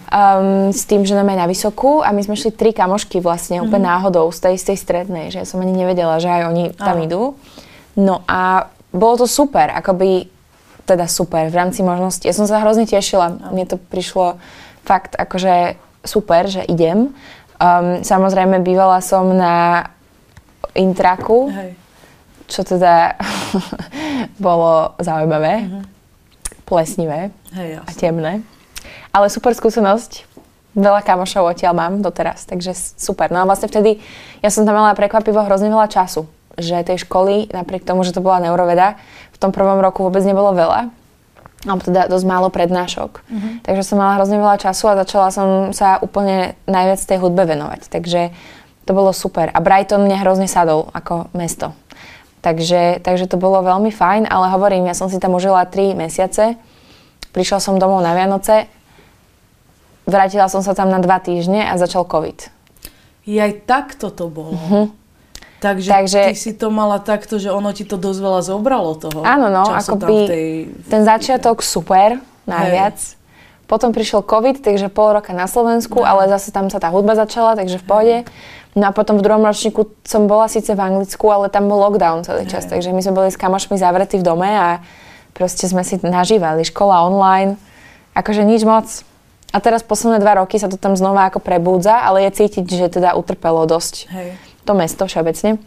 um, 0.09 0.69
s 0.71 0.85
tým, 0.85 1.03
že 1.03 1.17
nám 1.17 1.29
je 1.29 1.37
na 1.37 1.47
vysokú 1.49 2.05
a 2.05 2.13
my 2.13 2.21
sme 2.21 2.37
šli 2.37 2.53
tri 2.53 2.71
kamošky 2.71 3.19
vlastne 3.19 3.59
mm-hmm. 3.59 3.67
úplne 3.69 3.85
náhodou 3.89 4.29
z 4.29 4.39
tej, 4.49 4.55
z 4.61 4.63
tej 4.73 4.77
strednej, 4.77 5.25
že 5.33 5.41
ja 5.41 5.45
som 5.47 5.61
ani 5.61 5.73
nevedela, 5.73 6.21
že 6.21 6.29
aj 6.29 6.41
oni 6.49 6.63
tam 6.77 6.97
Aha. 7.01 7.05
idú. 7.05 7.21
No 7.95 8.21
a 8.27 8.69
bolo 8.95 9.23
to 9.23 9.27
super, 9.27 9.71
akoby, 9.71 10.27
teda 10.87 11.09
super, 11.09 11.51
v 11.51 11.55
rámci 11.55 11.83
možnosti. 11.83 12.23
Ja 12.23 12.35
som 12.35 12.47
sa 12.47 12.63
hrozne 12.63 12.87
tešila, 12.87 13.51
mne 13.51 13.65
to 13.67 13.75
prišlo 13.75 14.39
fakt 14.85 15.17
akože 15.17 15.75
super, 16.05 16.47
že 16.47 16.61
idem. 16.69 17.11
Um, 17.57 18.03
samozrejme, 18.05 18.61
bývala 18.61 19.01
som 19.01 19.31
na 19.33 19.89
intraku, 20.75 21.49
Hej. 21.49 21.71
čo 22.51 22.61
teda 22.67 23.15
bolo 24.45 24.93
zaujímavé, 24.99 25.65
mm-hmm. 25.65 25.83
plesnivé 26.67 27.31
Hej, 27.55 27.79
a 27.81 27.89
temné. 27.95 28.43
Ale 29.11 29.31
super 29.31 29.55
skúsenosť. 29.55 30.27
Veľa 30.75 31.07
kamošov 31.07 31.55
odtiaľ 31.55 31.71
mám 31.71 32.03
doteraz, 32.03 32.43
takže 32.43 32.75
super. 32.75 33.31
No 33.31 33.39
a 33.39 33.47
vlastne 33.47 33.71
vtedy 33.71 34.03
ja 34.43 34.51
som 34.51 34.67
tam 34.67 34.75
mala 34.75 34.91
prekvapivo 34.91 35.39
hrozne 35.47 35.71
veľa 35.71 35.87
času. 35.87 36.27
Že 36.59 36.83
tej 36.83 37.07
školy, 37.07 37.47
napriek 37.51 37.87
tomu, 37.87 38.03
že 38.03 38.11
to 38.11 38.19
bola 38.19 38.43
neuroveda, 38.43 38.99
v 39.31 39.37
tom 39.39 39.55
prvom 39.55 39.79
roku 39.79 40.03
vôbec 40.03 40.23
nebolo 40.27 40.51
veľa. 40.51 40.91
Alebo 41.63 41.81
teda 41.81 42.11
dosť 42.11 42.25
málo 42.27 42.51
prednášok. 42.51 43.23
Mm-hmm. 43.23 43.53
Takže 43.63 43.83
som 43.87 43.97
mala 43.97 44.19
hrozne 44.19 44.37
veľa 44.37 44.59
času 44.59 44.91
a 44.91 44.99
začala 44.99 45.31
som 45.31 45.71
sa 45.71 45.97
úplne 46.03 46.59
najviac 46.67 46.99
tej 47.01 47.17
hudbe 47.23 47.47
venovať. 47.47 47.87
Takže 47.87 48.35
to 48.85 48.91
bolo 48.93 49.15
super. 49.15 49.49
A 49.49 49.59
Brighton 49.63 50.05
mne 50.05 50.21
hrozne 50.21 50.45
sadol 50.51 50.91
ako 50.93 51.33
mesto. 51.33 51.73
Takže, 52.45 53.01
takže 53.01 53.25
to 53.25 53.41
bolo 53.41 53.65
veľmi 53.65 53.89
fajn, 53.89 54.29
ale 54.29 54.53
hovorím, 54.53 54.85
ja 54.85 54.93
som 54.93 55.09
si 55.09 55.17
tam 55.17 55.33
užila 55.33 55.65
3 55.65 55.97
mesiace. 55.97 56.53
Prišla 57.33 57.57
som 57.57 57.81
domov 57.81 58.05
na 58.05 58.13
Vianoce 58.13 58.69
Vrátila 60.05 60.45
som 60.47 60.61
sa 60.61 60.77
tam 60.77 60.93
na 60.93 61.01
dva 61.01 61.17
týždne 61.17 61.65
a 61.65 61.73
začal 61.81 62.05
COVID. 62.05 62.49
aj 63.41 63.51
takto 63.65 64.13
to 64.13 64.29
bolo. 64.29 64.53
Uh-huh. 64.53 64.85
Takže, 65.65 65.89
Takže 65.89 66.19
ty 66.29 66.37
si 66.37 66.53
to 66.53 66.69
mala 66.69 67.01
takto, 67.01 67.41
že 67.41 67.49
ono 67.49 67.73
ti 67.73 67.89
to 67.89 67.97
dosť 67.97 68.19
veľa 68.21 68.41
zobralo 68.45 69.01
toho 69.01 69.25
Áno, 69.25 69.49
no, 69.49 69.65
akoby 69.65 70.15
tej... 70.29 70.49
ten 70.85 71.01
začiatok 71.01 71.65
super, 71.65 72.21
najviac. 72.45 72.97
Hej. 73.01 73.17
Potom 73.65 73.89
prišiel 73.89 74.21
COVID, 74.21 74.61
takže 74.61 74.93
pol 74.93 75.17
roka 75.17 75.33
na 75.33 75.49
Slovensku, 75.49 75.97
no. 75.97 76.05
ale 76.05 76.29
zase 76.29 76.53
tam 76.53 76.69
sa 76.69 76.77
tá 76.77 76.93
hudba 76.93 77.17
začala, 77.17 77.57
takže 77.57 77.81
v 77.81 77.85
pohode. 77.87 78.17
No 78.77 78.85
a 78.85 78.91
potom 78.93 79.17
v 79.17 79.25
druhom 79.25 79.41
ročníku 79.41 79.89
som 80.05 80.29
bola 80.29 80.45
síce 80.45 80.69
v 80.75 80.83
Anglicku, 80.85 81.25
ale 81.33 81.49
tam 81.49 81.65
bol 81.65 81.81
lockdown 81.81 82.21
celý 82.27 82.45
čas, 82.45 82.69
Hej. 82.69 82.77
takže 82.77 82.89
my 82.93 83.01
sme 83.01 83.17
boli 83.17 83.29
s 83.33 83.39
kamošmi 83.39 83.79
zavretí 83.79 84.21
v 84.21 84.27
dome 84.27 84.51
a 84.51 84.85
proste 85.33 85.65
sme 85.65 85.81
si 85.81 85.97
nažívali, 85.97 86.61
škola 86.61 87.09
online, 87.09 87.57
akože 88.13 88.45
nič 88.45 88.61
moc. 88.67 88.85
A 89.55 89.63
teraz 89.63 89.87
posledné 89.87 90.19
dva 90.19 90.43
roky 90.43 90.59
sa 90.59 90.67
to 90.67 90.75
tam 90.75 90.99
znova 90.99 91.31
ako 91.31 91.39
prebúdza, 91.39 92.03
ale 92.03 92.27
je 92.27 92.43
cítiť, 92.43 92.67
že 92.67 92.99
teda 92.99 93.15
utrpelo 93.15 93.63
dosť 93.63 94.11
Hej. 94.11 94.29
to 94.67 94.75
mesto 94.75 95.07
všeobecne. 95.07 95.63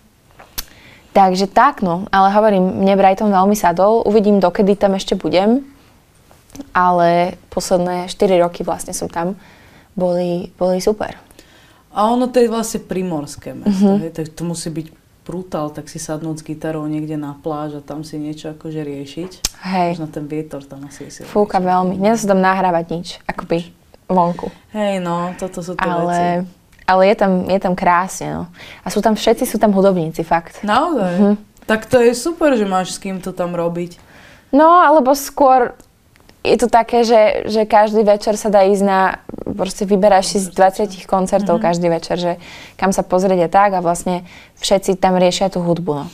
Takže 1.17 1.49
tak, 1.49 1.81
no. 1.81 2.05
Ale 2.13 2.29
hovorím, 2.37 2.85
mne 2.85 3.01
Brighton 3.01 3.33
veľmi 3.33 3.57
sadol. 3.57 4.05
Uvidím, 4.05 4.45
dokedy 4.45 4.77
tam 4.77 4.93
ešte 4.93 5.17
budem. 5.17 5.65
Ale 6.77 7.41
posledné 7.49 8.13
4 8.13 8.45
roky 8.45 8.61
vlastne 8.61 8.93
som 8.93 9.09
tam. 9.09 9.41
Boli, 9.97 10.53
boli 10.61 10.85
super. 10.85 11.17
A 11.97 12.13
ono 12.13 12.29
to 12.29 12.45
je 12.45 12.53
vlastne 12.53 12.85
primorské 12.85 13.57
mesto, 13.57 13.89
mm-hmm. 13.89 14.05
hej? 14.05 14.13
tak 14.13 14.27
to 14.37 14.45
musí 14.45 14.69
byť 14.69 14.87
brutál, 15.25 15.73
tak 15.73 15.89
si 15.89 15.97
sadnúť 15.97 16.45
s 16.45 16.47
gitarou 16.47 16.85
niekde 16.85 17.17
na 17.17 17.35
pláž 17.41 17.81
a 17.81 17.83
tam 17.83 18.05
si 18.05 18.21
niečo 18.21 18.53
akože 18.53 18.85
riešiť. 18.85 19.31
Hej. 19.65 19.89
Možno 19.97 20.13
ten 20.13 20.29
vietor 20.29 20.61
tam 20.63 20.85
asi 20.85 21.09
si 21.09 21.25
Fúka 21.25 21.57
veľmi. 21.59 21.97
Nedá 21.97 22.21
sa 22.21 22.31
tam 22.31 22.45
nahrávať 22.45 22.85
nič. 22.93 23.09
Akoby 23.25 23.78
vonku. 24.09 24.51
Hej, 24.73 25.05
no, 25.05 25.37
toto 25.37 25.61
sú 25.61 25.77
to 25.77 25.85
ale, 25.85 26.09
veci. 26.09 26.25
Ale 26.89 27.03
je 27.13 27.15
tam, 27.15 27.33
je 27.45 27.61
tam 27.61 27.75
krásne, 27.77 28.29
no. 28.33 28.45
A 28.83 28.89
sú 28.89 29.05
tam, 29.05 29.13
všetci 29.15 29.45
sú 29.45 29.61
tam 29.61 29.77
hudobníci, 29.77 30.25
fakt. 30.25 30.65
Naozaj? 30.65 31.13
Mhm. 31.21 31.35
Tak 31.69 31.85
to 31.85 32.01
je 32.01 32.17
super, 32.17 32.57
že 32.57 32.65
máš 32.65 32.97
s 32.97 32.99
kým 32.99 33.21
to 33.21 33.37
tam 33.37 33.53
robiť. 33.53 34.01
No, 34.57 34.81
alebo 34.81 35.13
skôr 35.13 35.77
je 36.41 36.57
to 36.57 36.69
také, 36.73 37.05
že, 37.05 37.45
že 37.45 37.69
každý 37.69 38.01
večer 38.07 38.41
sa 38.41 38.49
dá 38.49 38.65
ísť 38.65 38.85
na, 38.89 39.21
proste 39.53 39.85
vyberáš 39.85 40.33
si 40.33 40.39
z 40.41 40.49
20 40.57 41.05
koncertov 41.05 41.61
mm-hmm. 41.61 41.69
každý 41.69 41.89
večer, 41.93 42.17
že 42.17 42.33
kam 42.81 42.95
sa 42.95 43.05
pozrieť 43.05 43.45
a 43.45 43.53
tak 43.53 43.71
a 43.77 43.85
vlastne 43.85 44.25
všetci 44.63 44.97
tam 44.97 45.21
riešia 45.21 45.53
tú 45.53 45.61
hudbu, 45.61 45.93
no. 45.93 46.07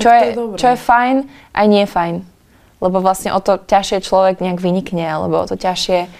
Čo 0.00 0.08
je, 0.08 0.22
je 0.24 0.58
čo 0.58 0.66
je 0.72 0.78
fajn, 0.80 1.16
aj 1.52 1.66
nie 1.68 1.84
fajn. 1.84 2.24
Lebo 2.82 2.98
vlastne 2.98 3.30
o 3.36 3.38
to 3.38 3.60
ťažšie 3.60 4.02
človek 4.02 4.40
nejak 4.42 4.58
vynikne, 4.58 5.04
alebo 5.04 5.44
o 5.44 5.46
to 5.46 5.54
ťažšie 5.54 6.10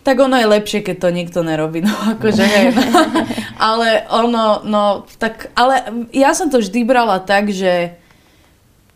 tak 0.00 0.16
ono 0.16 0.36
je 0.40 0.48
lepšie, 0.48 0.80
keď 0.80 0.96
to 0.96 1.08
nikto 1.12 1.40
nerobí, 1.44 1.84
no 1.84 1.92
akože 2.16 2.44
hej. 2.44 2.66
No. 2.72 2.82
ale 3.72 4.08
ono, 4.08 4.64
no 4.64 4.82
tak, 5.20 5.52
ale 5.52 6.08
ja 6.16 6.32
som 6.32 6.48
to 6.48 6.60
vždy 6.60 6.88
brala 6.88 7.20
tak, 7.20 7.52
že 7.52 8.00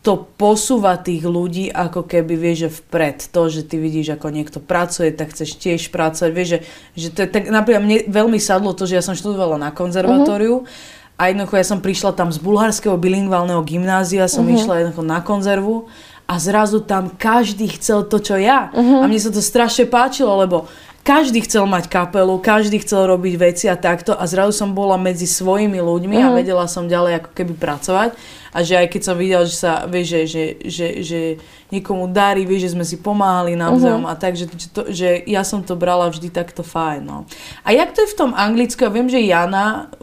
to 0.05 0.21
posúva 0.37 1.01
tých 1.01 1.25
ľudí 1.25 1.73
ako 1.73 2.05
keby, 2.05 2.37
vieš, 2.37 2.57
že 2.61 2.69
vpred. 2.77 3.17
To, 3.33 3.49
že 3.49 3.65
ty 3.65 3.81
vidíš, 3.81 4.13
ako 4.13 4.29
niekto 4.29 4.61
pracuje, 4.61 5.09
tak 5.09 5.33
chceš 5.33 5.57
tiež 5.57 5.89
pracovať. 5.89 6.29
Vieš, 6.29 6.49
že, 6.53 6.59
že 6.93 7.07
to 7.09 7.19
je 7.25 7.29
tak, 7.33 7.49
napríklad 7.49 7.81
mne 7.81 7.97
veľmi 8.05 8.37
sadlo 8.37 8.77
to, 8.77 8.85
že 8.85 9.01
ja 9.01 9.03
som 9.05 9.17
študovala 9.17 9.57
na 9.57 9.73
konzervatóriu 9.73 10.61
mm-hmm. 10.61 11.17
a 11.17 11.21
jednoducho 11.33 11.57
ja 11.57 11.65
som 11.65 11.81
prišla 11.81 12.13
tam 12.13 12.29
z 12.29 12.37
bulharského 12.37 13.01
bilingválneho 13.01 13.65
gymnázia, 13.65 14.29
som 14.29 14.45
mm-hmm. 14.45 14.57
išla 14.61 14.73
jednoducho 14.85 15.05
na 15.09 15.19
konzervu 15.25 15.89
a 16.29 16.37
zrazu 16.37 16.85
tam 16.85 17.09
každý 17.09 17.73
chcel 17.73 18.05
to, 18.05 18.21
čo 18.21 18.37
ja. 18.37 18.69
Mm-hmm. 18.77 19.01
A 19.01 19.09
mne 19.09 19.17
sa 19.17 19.33
to 19.33 19.41
strašne 19.41 19.89
páčilo, 19.89 20.37
lebo 20.37 20.69
každý 21.05 21.45
chcel 21.45 21.69
mať 21.69 21.85
kapelu, 21.85 22.33
každý 22.41 22.81
chcel 22.81 23.05
robiť 23.05 23.33
veci 23.37 23.65
a 23.69 23.77
takto 23.77 24.17
a 24.17 24.25
zrazu 24.25 24.57
som 24.57 24.73
bola 24.73 24.97
medzi 24.97 25.29
svojimi 25.29 25.77
ľuďmi 25.77 26.17
mm-hmm. 26.17 26.33
a 26.33 26.33
mhm. 26.33 26.37
vedela 26.41 26.65
som 26.65 26.89
ďalej 26.89 27.21
ako 27.21 27.29
keby 27.37 27.53
pracovať 27.53 28.17
a 28.55 28.57
že 28.65 28.73
aj 28.81 28.87
keď 28.89 29.01
som 29.05 29.15
videla, 29.19 29.45
že 29.45 29.55
sa, 29.55 29.85
vieš, 29.85 30.07
že, 30.09 30.21
že, 30.25 30.43
že, 30.65 30.87
že 31.05 31.21
niekomu 31.69 32.09
darí, 32.09 32.47
vieš, 32.47 32.71
že 32.71 32.73
sme 32.73 32.85
si 32.87 32.97
pomáhali 32.97 33.53
navzájom 33.53 34.07
mm-hmm. 34.07 34.17
a 34.17 34.19
tak, 34.19 34.33
že, 34.33 34.49
že, 34.49 34.67
to, 34.73 34.81
že 34.89 35.09
ja 35.29 35.45
som 35.45 35.61
to 35.61 35.77
brala 35.77 36.09
vždy 36.09 36.33
takto 36.33 36.65
fajn. 36.65 37.01
No. 37.05 37.29
A 37.61 37.75
jak 37.75 37.93
to 37.93 38.01
je 38.01 38.11
v 38.15 38.19
tom 38.25 38.31
anglicku, 38.33 38.81
ja 38.81 38.89
viem, 38.89 39.11
že 39.11 39.21
Jana 39.21 39.93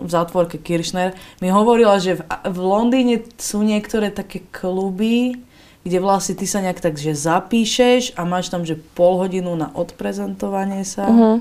v 0.00 0.08
zátvorke 0.08 0.58
Kirchner 0.58 1.14
mi 1.38 1.52
hovorila, 1.52 2.02
že 2.02 2.18
v, 2.18 2.22
v 2.50 2.58
Londýne 2.58 3.16
sú 3.38 3.62
niektoré 3.62 4.10
také 4.10 4.42
kluby, 4.50 5.38
kde 5.80 5.98
vlastne 5.98 6.36
ty 6.36 6.44
sa 6.44 6.60
nejak 6.60 6.80
tak, 6.84 7.00
že 7.00 7.16
zapíšeš 7.16 8.12
a 8.16 8.28
máš 8.28 8.52
tam, 8.52 8.68
že 8.68 8.76
pol 8.76 9.16
hodinu 9.16 9.56
na 9.56 9.72
odprezentovanie 9.72 10.84
sa 10.84 11.08
uh-huh. 11.08 11.36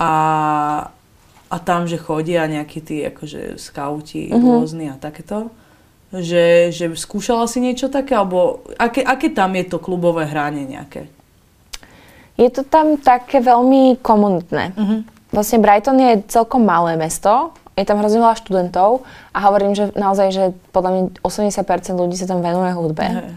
a, 0.00 0.14
a 1.52 1.56
tam, 1.60 1.84
že 1.84 2.00
chodia 2.00 2.48
nejakí 2.48 2.80
tí 2.80 3.04
akože 3.04 3.60
skauti 3.60 4.32
uh-huh. 4.32 4.40
rôzni 4.40 4.88
a 4.88 4.96
takéto. 4.96 5.52
Že, 6.14 6.70
že 6.70 6.84
skúšala 6.94 7.50
si 7.50 7.58
niečo 7.58 7.90
také, 7.90 8.14
alebo 8.14 8.62
aké, 8.78 9.02
aké 9.02 9.34
tam 9.34 9.50
je 9.58 9.66
to 9.66 9.82
klubové 9.82 10.30
hranie 10.30 10.62
nejaké? 10.62 11.10
Je 12.38 12.48
to 12.54 12.62
tam 12.62 12.96
také 12.96 13.42
veľmi 13.42 13.98
komunitné. 13.98 14.72
Uh-huh. 14.78 15.00
Vlastne 15.34 15.58
Brighton 15.58 15.98
je 15.98 16.22
celkom 16.30 16.62
malé 16.62 16.94
mesto, 16.94 17.50
je 17.74 17.84
tam 17.84 17.98
hrozne 17.98 18.22
veľa 18.22 18.38
študentov 18.38 19.02
a 19.34 19.38
hovorím, 19.50 19.74
že 19.74 19.90
naozaj, 19.98 20.28
že 20.30 20.44
podľa 20.70 20.90
mňa 20.90 21.02
80% 21.26 21.98
ľudí 21.98 22.14
sa 22.14 22.30
tam 22.30 22.38
venuje 22.38 22.70
hudbe. 22.70 23.34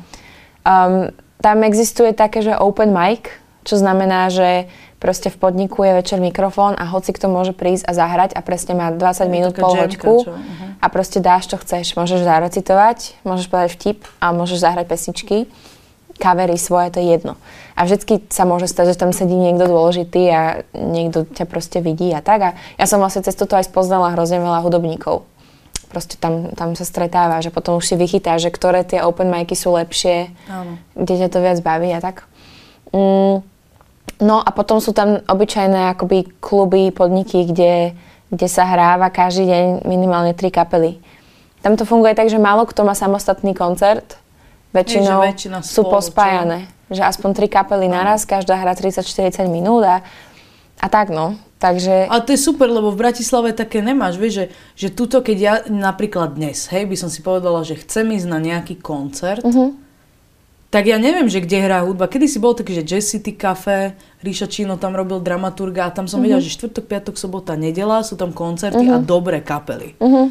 Um, 0.61 1.09
tam 1.41 1.57
existuje 1.65 2.13
také, 2.13 2.45
že 2.45 2.53
open 2.53 2.93
mic, 2.93 3.29
čo 3.65 3.81
znamená, 3.81 4.29
že 4.29 4.69
proste 4.97 5.29
v 5.29 5.37
podniku 5.37 5.85
je 5.85 5.93
večer 6.01 6.17
mikrofón 6.17 6.73
a 6.77 6.89
hoci 6.89 7.13
kto 7.13 7.29
môže 7.29 7.53
prísť 7.53 7.85
a 7.85 7.91
zahrať 7.93 8.33
a 8.33 8.41
presne 8.41 8.73
má 8.73 8.89
20 8.89 9.29
minút 9.29 9.53
pol 9.53 9.77
hoďku 9.77 10.25
uh-huh. 10.25 10.81
a 10.81 10.85
proste 10.89 11.21
dáš, 11.21 11.49
čo 11.49 11.61
chceš. 11.61 11.93
Môžeš 11.93 12.25
zarecitovať, 12.25 13.21
môžeš 13.21 13.47
povedať 13.49 13.69
vtip 13.77 13.99
a 14.17 14.33
môžeš 14.33 14.65
zahrať 14.65 14.85
pesničky. 14.89 15.37
Kavery 16.17 16.57
svoje, 16.57 16.93
to 16.93 16.99
je 16.99 17.13
jedno. 17.13 17.33
A 17.77 17.85
vždycky 17.85 18.25
sa 18.33 18.43
môže 18.43 18.65
stať, 18.65 18.93
že 18.93 19.01
tam 19.01 19.13
sedí 19.13 19.37
niekto 19.37 19.69
dôležitý 19.69 20.21
a 20.33 20.41
niekto 20.73 21.29
ťa 21.29 21.45
proste 21.45 21.77
vidí 21.79 22.09
a 22.11 22.25
tak. 22.25 22.39
A 22.41 22.49
ja 22.75 22.85
som 22.89 22.97
vlastne 22.97 23.21
cez 23.21 23.37
toto 23.37 23.53
aj 23.53 23.69
spoznala 23.69 24.17
hrozne 24.17 24.41
veľa 24.41 24.65
hudobníkov. 24.65 25.23
Proste 25.87 26.19
tam, 26.19 26.51
tam 26.51 26.75
sa 26.75 26.83
stretáva, 26.83 27.39
že 27.39 27.53
potom 27.53 27.79
už 27.79 27.87
si 27.87 27.95
vychytá, 27.95 28.35
že 28.41 28.51
ktoré 28.51 28.83
tie 28.83 28.99
open 29.05 29.31
micy 29.31 29.55
sú 29.55 29.71
lepšie, 29.71 30.33
Áno. 30.51 30.75
kde 30.97 31.13
ťa 31.25 31.29
to 31.31 31.39
viac 31.39 31.57
baví 31.63 31.93
a 31.95 32.03
tak. 32.03 32.27
Mm, 32.91 33.45
No 34.17 34.41
a 34.41 34.49
potom 34.49 34.81
sú 34.81 34.97
tam 34.97 35.21
obyčajné 35.21 35.93
akoby 35.93 36.25
kluby, 36.41 36.89
podniky, 36.89 37.45
kde, 37.45 37.93
kde 38.33 38.47
sa 38.49 38.65
hráva 38.65 39.13
každý 39.13 39.45
deň 39.45 39.65
minimálne 39.85 40.33
tri 40.33 40.49
kapely. 40.49 40.97
Tam 41.61 41.77
to 41.77 41.85
funguje 41.85 42.17
tak, 42.17 42.29
že 42.29 42.41
málo 42.41 42.65
kto 42.65 42.81
má 42.81 42.97
samostatný 42.97 43.53
koncert. 43.53 44.17
Väčšinou 44.75 45.23
Je, 45.23 45.63
sú 45.63 45.83
spolu, 45.83 45.99
pospájané. 45.99 46.67
Čo? 46.91 46.99
Že 46.99 47.01
aspoň 47.03 47.29
tri 47.35 47.47
kapely 47.51 47.87
naraz, 47.91 48.23
každá 48.23 48.55
hrá 48.55 48.71
30-40 48.75 49.47
minút 49.47 49.83
a, 49.83 50.03
a 50.79 50.87
tak 50.87 51.11
no. 51.11 51.35
Takže... 51.57 52.05
Ale 52.05 52.21
to 52.21 52.37
je 52.37 52.39
super, 52.39 52.69
lebo 52.69 52.93
v 52.93 53.01
Bratislave 53.01 53.49
také 53.49 53.81
nemáš, 53.81 54.21
vieš, 54.21 54.33
že, 54.33 54.45
že 54.77 54.87
tuto, 54.93 55.25
keď 55.25 55.37
ja 55.41 55.53
napríklad 55.65 56.37
dnes, 56.37 56.69
hej, 56.69 56.85
by 56.85 56.93
som 56.93 57.09
si 57.09 57.25
povedala, 57.25 57.65
že 57.65 57.81
chcem 57.81 58.05
ísť 58.13 58.27
na 58.29 58.37
nejaký 58.37 58.77
koncert, 58.77 59.41
uh-huh 59.41 59.87
tak 60.67 60.83
ja 60.83 60.99
neviem, 60.99 61.31
že 61.31 61.39
kde 61.39 61.63
hrá 61.63 61.79
hudba. 61.87 62.11
Kedy 62.11 62.27
si 62.27 62.43
bol 62.43 62.51
taký, 62.51 62.75
že 62.75 62.83
Jazz 62.83 63.07
City 63.07 63.39
Cafe, 63.39 63.95
Ríša 64.19 64.51
Čino 64.51 64.75
tam 64.75 64.99
robil 64.99 65.23
dramaturga 65.23 65.87
a 65.87 65.95
tam 65.95 66.11
som 66.11 66.19
mm-hmm. 66.19 66.23
vedela, 66.27 66.43
že 66.43 66.51
štvrtok, 66.51 66.85
piatok, 66.91 67.15
sobota, 67.15 67.55
nedela, 67.55 68.03
sú 68.03 68.19
tam 68.19 68.35
koncerty 68.35 68.83
mm-hmm. 68.83 68.99
a 68.99 68.99
mhm. 68.99 69.07
dobré 69.07 69.39
kapely. 69.39 69.95
Mm-hmm. 69.95 70.25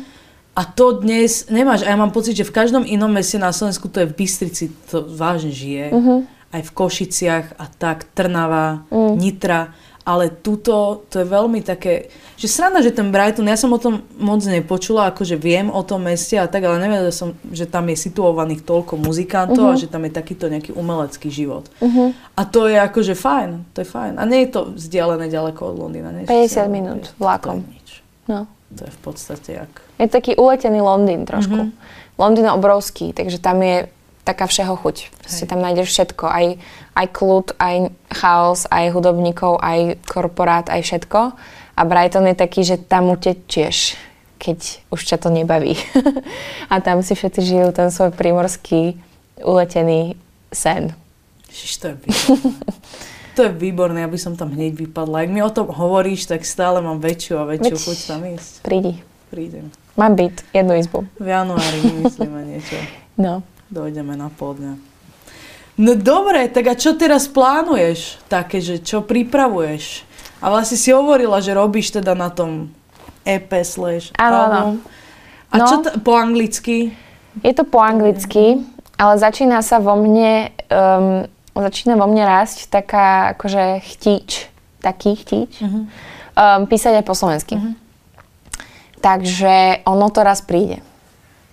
A 0.56 0.64
to 0.64 1.04
dnes 1.04 1.52
nemáš. 1.52 1.84
A 1.84 1.92
ja 1.92 2.00
mám 2.00 2.16
pocit, 2.16 2.32
že 2.32 2.48
v 2.48 2.56
každom 2.56 2.88
inom 2.88 3.12
meste 3.12 3.36
na 3.36 3.52
Slovensku, 3.52 3.92
to 3.92 4.00
je 4.00 4.08
v 4.08 4.16
Bystrici, 4.16 4.72
to 4.88 5.04
vážne 5.04 5.52
žije. 5.52 5.92
Mm-hmm. 5.92 6.18
Aj 6.56 6.62
v 6.64 6.70
Košiciach 6.72 7.46
a 7.60 7.64
tak, 7.68 8.08
Trnava, 8.16 8.88
mm. 8.88 9.12
Nitra 9.20 9.76
ale 10.06 10.30
tuto 10.30 11.02
to 11.10 11.18
je 11.18 11.26
veľmi 11.26 11.66
také, 11.66 12.06
že 12.38 12.46
sranda, 12.46 12.78
že 12.78 12.94
ten 12.94 13.10
Brighton, 13.10 13.50
ja 13.50 13.58
som 13.58 13.74
o 13.74 13.82
tom 13.82 14.06
moc 14.14 14.38
nepočula, 14.46 15.10
akože 15.10 15.34
viem 15.34 15.66
o 15.66 15.82
tom 15.82 16.06
meste 16.06 16.38
a 16.38 16.46
tak, 16.46 16.62
ale 16.62 16.78
nevedela 16.78 17.10
som, 17.10 17.34
že 17.50 17.66
tam 17.66 17.90
je 17.90 17.98
situovaných 17.98 18.62
toľko 18.62 19.02
muzikantov 19.02 19.66
uh-huh. 19.66 19.74
a 19.74 19.76
mhm. 19.76 19.82
že 19.82 19.90
tam 19.90 20.06
je 20.06 20.12
takýto 20.14 20.46
nejaký 20.46 20.70
umelecký 20.78 21.26
život. 21.26 21.66
Uh-huh. 21.82 22.14
A 22.38 22.42
to 22.46 22.70
je 22.70 22.78
akože 22.78 23.18
fajn, 23.18 23.74
to 23.74 23.82
je 23.82 23.88
fajn. 23.90 24.14
A 24.14 24.22
nie 24.22 24.46
je 24.46 24.54
to 24.54 24.70
vzdialené 24.78 25.26
ďaleko 25.26 25.74
od 25.74 25.76
Londýna. 25.82 26.14
Nie? 26.14 26.30
50 26.30 26.70
minút 26.70 27.10
vlakom. 27.18 27.66
Nič. 27.66 28.06
No. 28.30 28.46
To 28.74 28.82
je 28.82 28.90
v 28.90 29.00
podstate 29.00 29.50
jak... 29.62 29.72
Je 30.02 30.10
taký 30.10 30.34
uletený 30.34 30.82
Londýn 30.82 31.22
trošku. 31.22 31.54
Uh-huh. 31.54 32.18
Londýn 32.18 32.50
je 32.50 32.52
obrovský, 32.52 33.14
takže 33.14 33.38
tam 33.38 33.62
je 33.62 33.86
taká 34.26 34.50
všeho 34.50 34.74
chuť. 34.74 35.14
Proste 35.22 35.46
tam 35.46 35.62
nájdeš 35.62 35.94
všetko. 35.94 36.26
Aj, 36.26 36.46
aj 36.98 37.06
kľud, 37.14 37.46
aj 37.62 37.94
chaos, 38.10 38.66
aj 38.66 38.90
hudobníkov, 38.90 39.62
aj 39.62 40.02
korporát, 40.02 40.66
aj 40.66 40.82
všetko. 40.82 41.38
A 41.76 41.80
Brighton 41.86 42.26
je 42.26 42.34
taký, 42.34 42.66
že 42.66 42.82
tam 42.82 43.14
utečieš, 43.14 43.94
keď 44.42 44.58
už 44.90 45.00
ťa 45.06 45.16
to 45.22 45.28
nebaví. 45.30 45.78
a 46.72 46.82
tam 46.82 47.06
si 47.06 47.14
všetci 47.14 47.40
žijú 47.44 47.68
ten 47.70 47.94
svoj 47.94 48.10
primorský 48.10 48.98
uletený 49.38 50.18
sen. 50.50 50.90
Ježiš, 51.46 51.72
to 51.78 51.86
je. 51.92 51.96
to 53.36 53.44
je 53.44 53.52
výborné, 53.52 54.00
aby 54.00 54.16
som 54.16 54.32
tam 54.32 54.56
hneď 54.56 54.72
vypadla. 54.88 55.28
Ak 55.28 55.30
mi 55.30 55.44
o 55.44 55.52
tom 55.52 55.68
hovoríš, 55.68 56.24
tak 56.24 56.48
stále 56.48 56.80
mám 56.80 57.04
väčšiu 57.04 57.34
a 57.36 57.44
väčšiu 57.44 57.76
Veď, 57.76 57.84
chuť 57.84 57.98
tam 58.08 58.20
ísť. 58.24 58.52
Prídi. 58.64 58.92
Prídem. 59.28 59.68
Mám 60.00 60.16
byt, 60.16 60.40
jednu 60.56 60.72
izbu. 60.80 61.04
V 61.20 61.28
januári 61.28 61.78
myslíme 62.00 62.40
niečo. 62.48 62.80
No 63.16 63.44
dojdeme 63.70 64.14
na 64.14 64.30
pol 64.30 64.54
No 65.76 65.92
dobre, 65.92 66.48
tak 66.48 66.72
a 66.72 66.74
čo 66.78 66.96
teraz 66.96 67.28
plánuješ 67.28 68.16
také, 68.32 68.64
že 68.64 68.80
čo 68.80 69.04
pripravuješ? 69.04 70.08
A 70.40 70.48
vlastne 70.48 70.80
si 70.80 70.88
hovorila, 70.88 71.44
že 71.44 71.52
robíš 71.52 71.92
teda 71.92 72.16
na 72.16 72.32
tom 72.32 72.72
EP 73.28 73.52
slash 73.60 74.08
album. 74.16 74.80
A 75.52 75.54
no, 75.60 75.66
čo 75.68 75.76
t- 75.84 75.92
po 76.00 76.16
anglicky? 76.16 76.96
Je 77.44 77.52
to 77.52 77.68
po 77.68 77.84
anglicky, 77.84 78.64
ale 78.96 79.20
začína 79.20 79.60
sa 79.60 79.76
vo 79.76 80.00
mne, 80.00 80.48
um, 80.72 81.28
začína 81.62 81.96
vo 81.96 82.08
mne 82.08 82.24
rásť 82.26 82.68
taká 82.68 83.36
akože 83.36 83.80
chtíč, 83.84 84.48
taký 84.80 85.16
chtíč, 85.16 85.60
uh-huh. 85.62 85.84
um, 86.36 86.62
písať 86.68 87.00
aj 87.00 87.04
po 87.04 87.14
slovensky. 87.16 87.56
Uh-huh. 87.56 87.74
Takže 89.00 89.86
ono 89.86 90.08
to 90.10 90.20
raz 90.26 90.42
príde. 90.42 90.82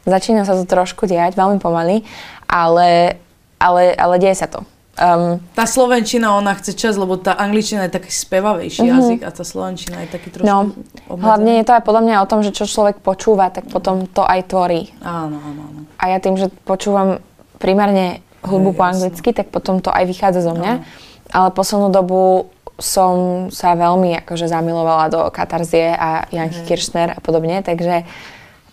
Začína 0.04 0.44
sa 0.44 0.60
to 0.60 0.68
trošku 0.68 1.08
diať, 1.08 1.38
veľmi 1.39 1.63
pomaly, 1.63 2.04
ale, 2.50 3.20
ale, 3.62 3.96
ale 3.96 4.16
deje 4.20 4.44
sa 4.44 4.48
to. 4.52 4.68
Um, 4.94 5.42
tá 5.58 5.66
slovenčina, 5.66 6.38
ona 6.38 6.54
chce 6.54 6.78
čas, 6.78 6.94
lebo 7.02 7.18
tá 7.18 7.34
angličtina 7.34 7.89
je 7.89 7.98
taký 7.98 8.13
spevavejší 8.13 8.86
uh-huh. 8.86 8.94
jazyk 8.94 9.20
a 9.26 9.30
tá 9.34 9.42
slovenčina 9.42 10.06
je 10.06 10.10
taký 10.13 10.30
trošku 10.30 10.46
no, 10.46 10.70
obmedzený. 11.10 11.26
Hlavne 11.26 11.52
je 11.58 11.66
to 11.66 11.74
aj 11.74 11.84
podľa 11.88 12.04
mňa 12.06 12.16
o 12.22 12.30
tom, 12.30 12.39
že 12.46 12.54
čo 12.54 12.70
človek 12.70 13.02
počúva, 13.02 13.50
tak 13.50 13.74
potom 13.74 14.06
to 14.06 14.22
aj 14.22 14.46
tvorí. 14.46 14.94
Áno, 15.02 15.42
áno, 15.42 15.62
áno. 15.66 15.82
A 15.98 16.13
ja 16.13 16.22
tým, 16.22 16.38
že 16.38 16.54
počúvam 16.68 17.18
primárne 17.58 18.22
hudbu 18.43 18.75
po 18.75 18.84
anglicky, 18.84 19.32
tak 19.32 19.49
potom 19.49 19.79
to 19.79 19.89
aj 19.89 20.03
vychádza 20.06 20.43
zo 20.43 20.53
mňa. 20.53 20.73
Áno. 20.79 20.86
Ale 21.34 21.47
poslednú 21.56 21.89
dobu 21.89 22.51
som 22.77 23.47
sa 23.53 23.77
veľmi 23.77 24.25
akože 24.25 24.49
zamilovala 24.49 25.06
do 25.10 25.19
Katarzie 25.29 25.93
a 25.93 26.25
Janky 26.29 26.65
Kiršner 26.65 27.17
a 27.17 27.19
podobne, 27.21 27.62
takže 27.63 28.03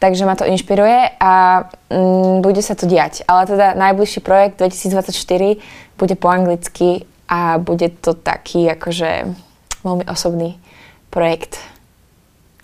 Takže 0.01 0.25
ma 0.25 0.33
to 0.33 0.49
inšpiruje 0.49 1.21
a 1.21 1.69
mm, 1.93 2.41
bude 2.41 2.65
sa 2.65 2.73
to 2.73 2.89
diať. 2.89 3.21
Ale 3.29 3.45
teda 3.45 3.77
najbližší 3.77 4.25
projekt 4.25 4.57
2024 4.57 5.61
bude 6.01 6.17
po 6.17 6.33
anglicky 6.33 7.05
a 7.29 7.61
bude 7.61 7.93
to 8.01 8.17
taký 8.17 8.65
akože 8.73 9.29
veľmi 9.85 10.09
osobný 10.09 10.57
projekt, 11.13 11.61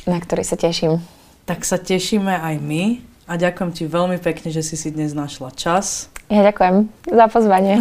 na 0.08 0.16
ktorý 0.16 0.48
sa 0.48 0.56
teším. 0.56 1.04
Tak 1.44 1.68
sa 1.68 1.76
tešíme 1.76 2.40
aj 2.40 2.56
my 2.56 3.04
a 3.26 3.32
ďakujem 3.34 3.70
ti 3.74 3.84
veľmi 3.90 4.22
pekne, 4.22 4.54
že 4.54 4.62
si 4.62 4.78
si 4.78 4.94
dnes 4.94 5.10
našla 5.10 5.50
čas. 5.52 6.06
Ja 6.30 6.46
ďakujem 6.46 6.90
za 7.10 7.26
pozvanie. 7.30 7.78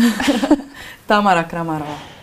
Tamara 1.09 1.45
Kramarová. 1.45 2.14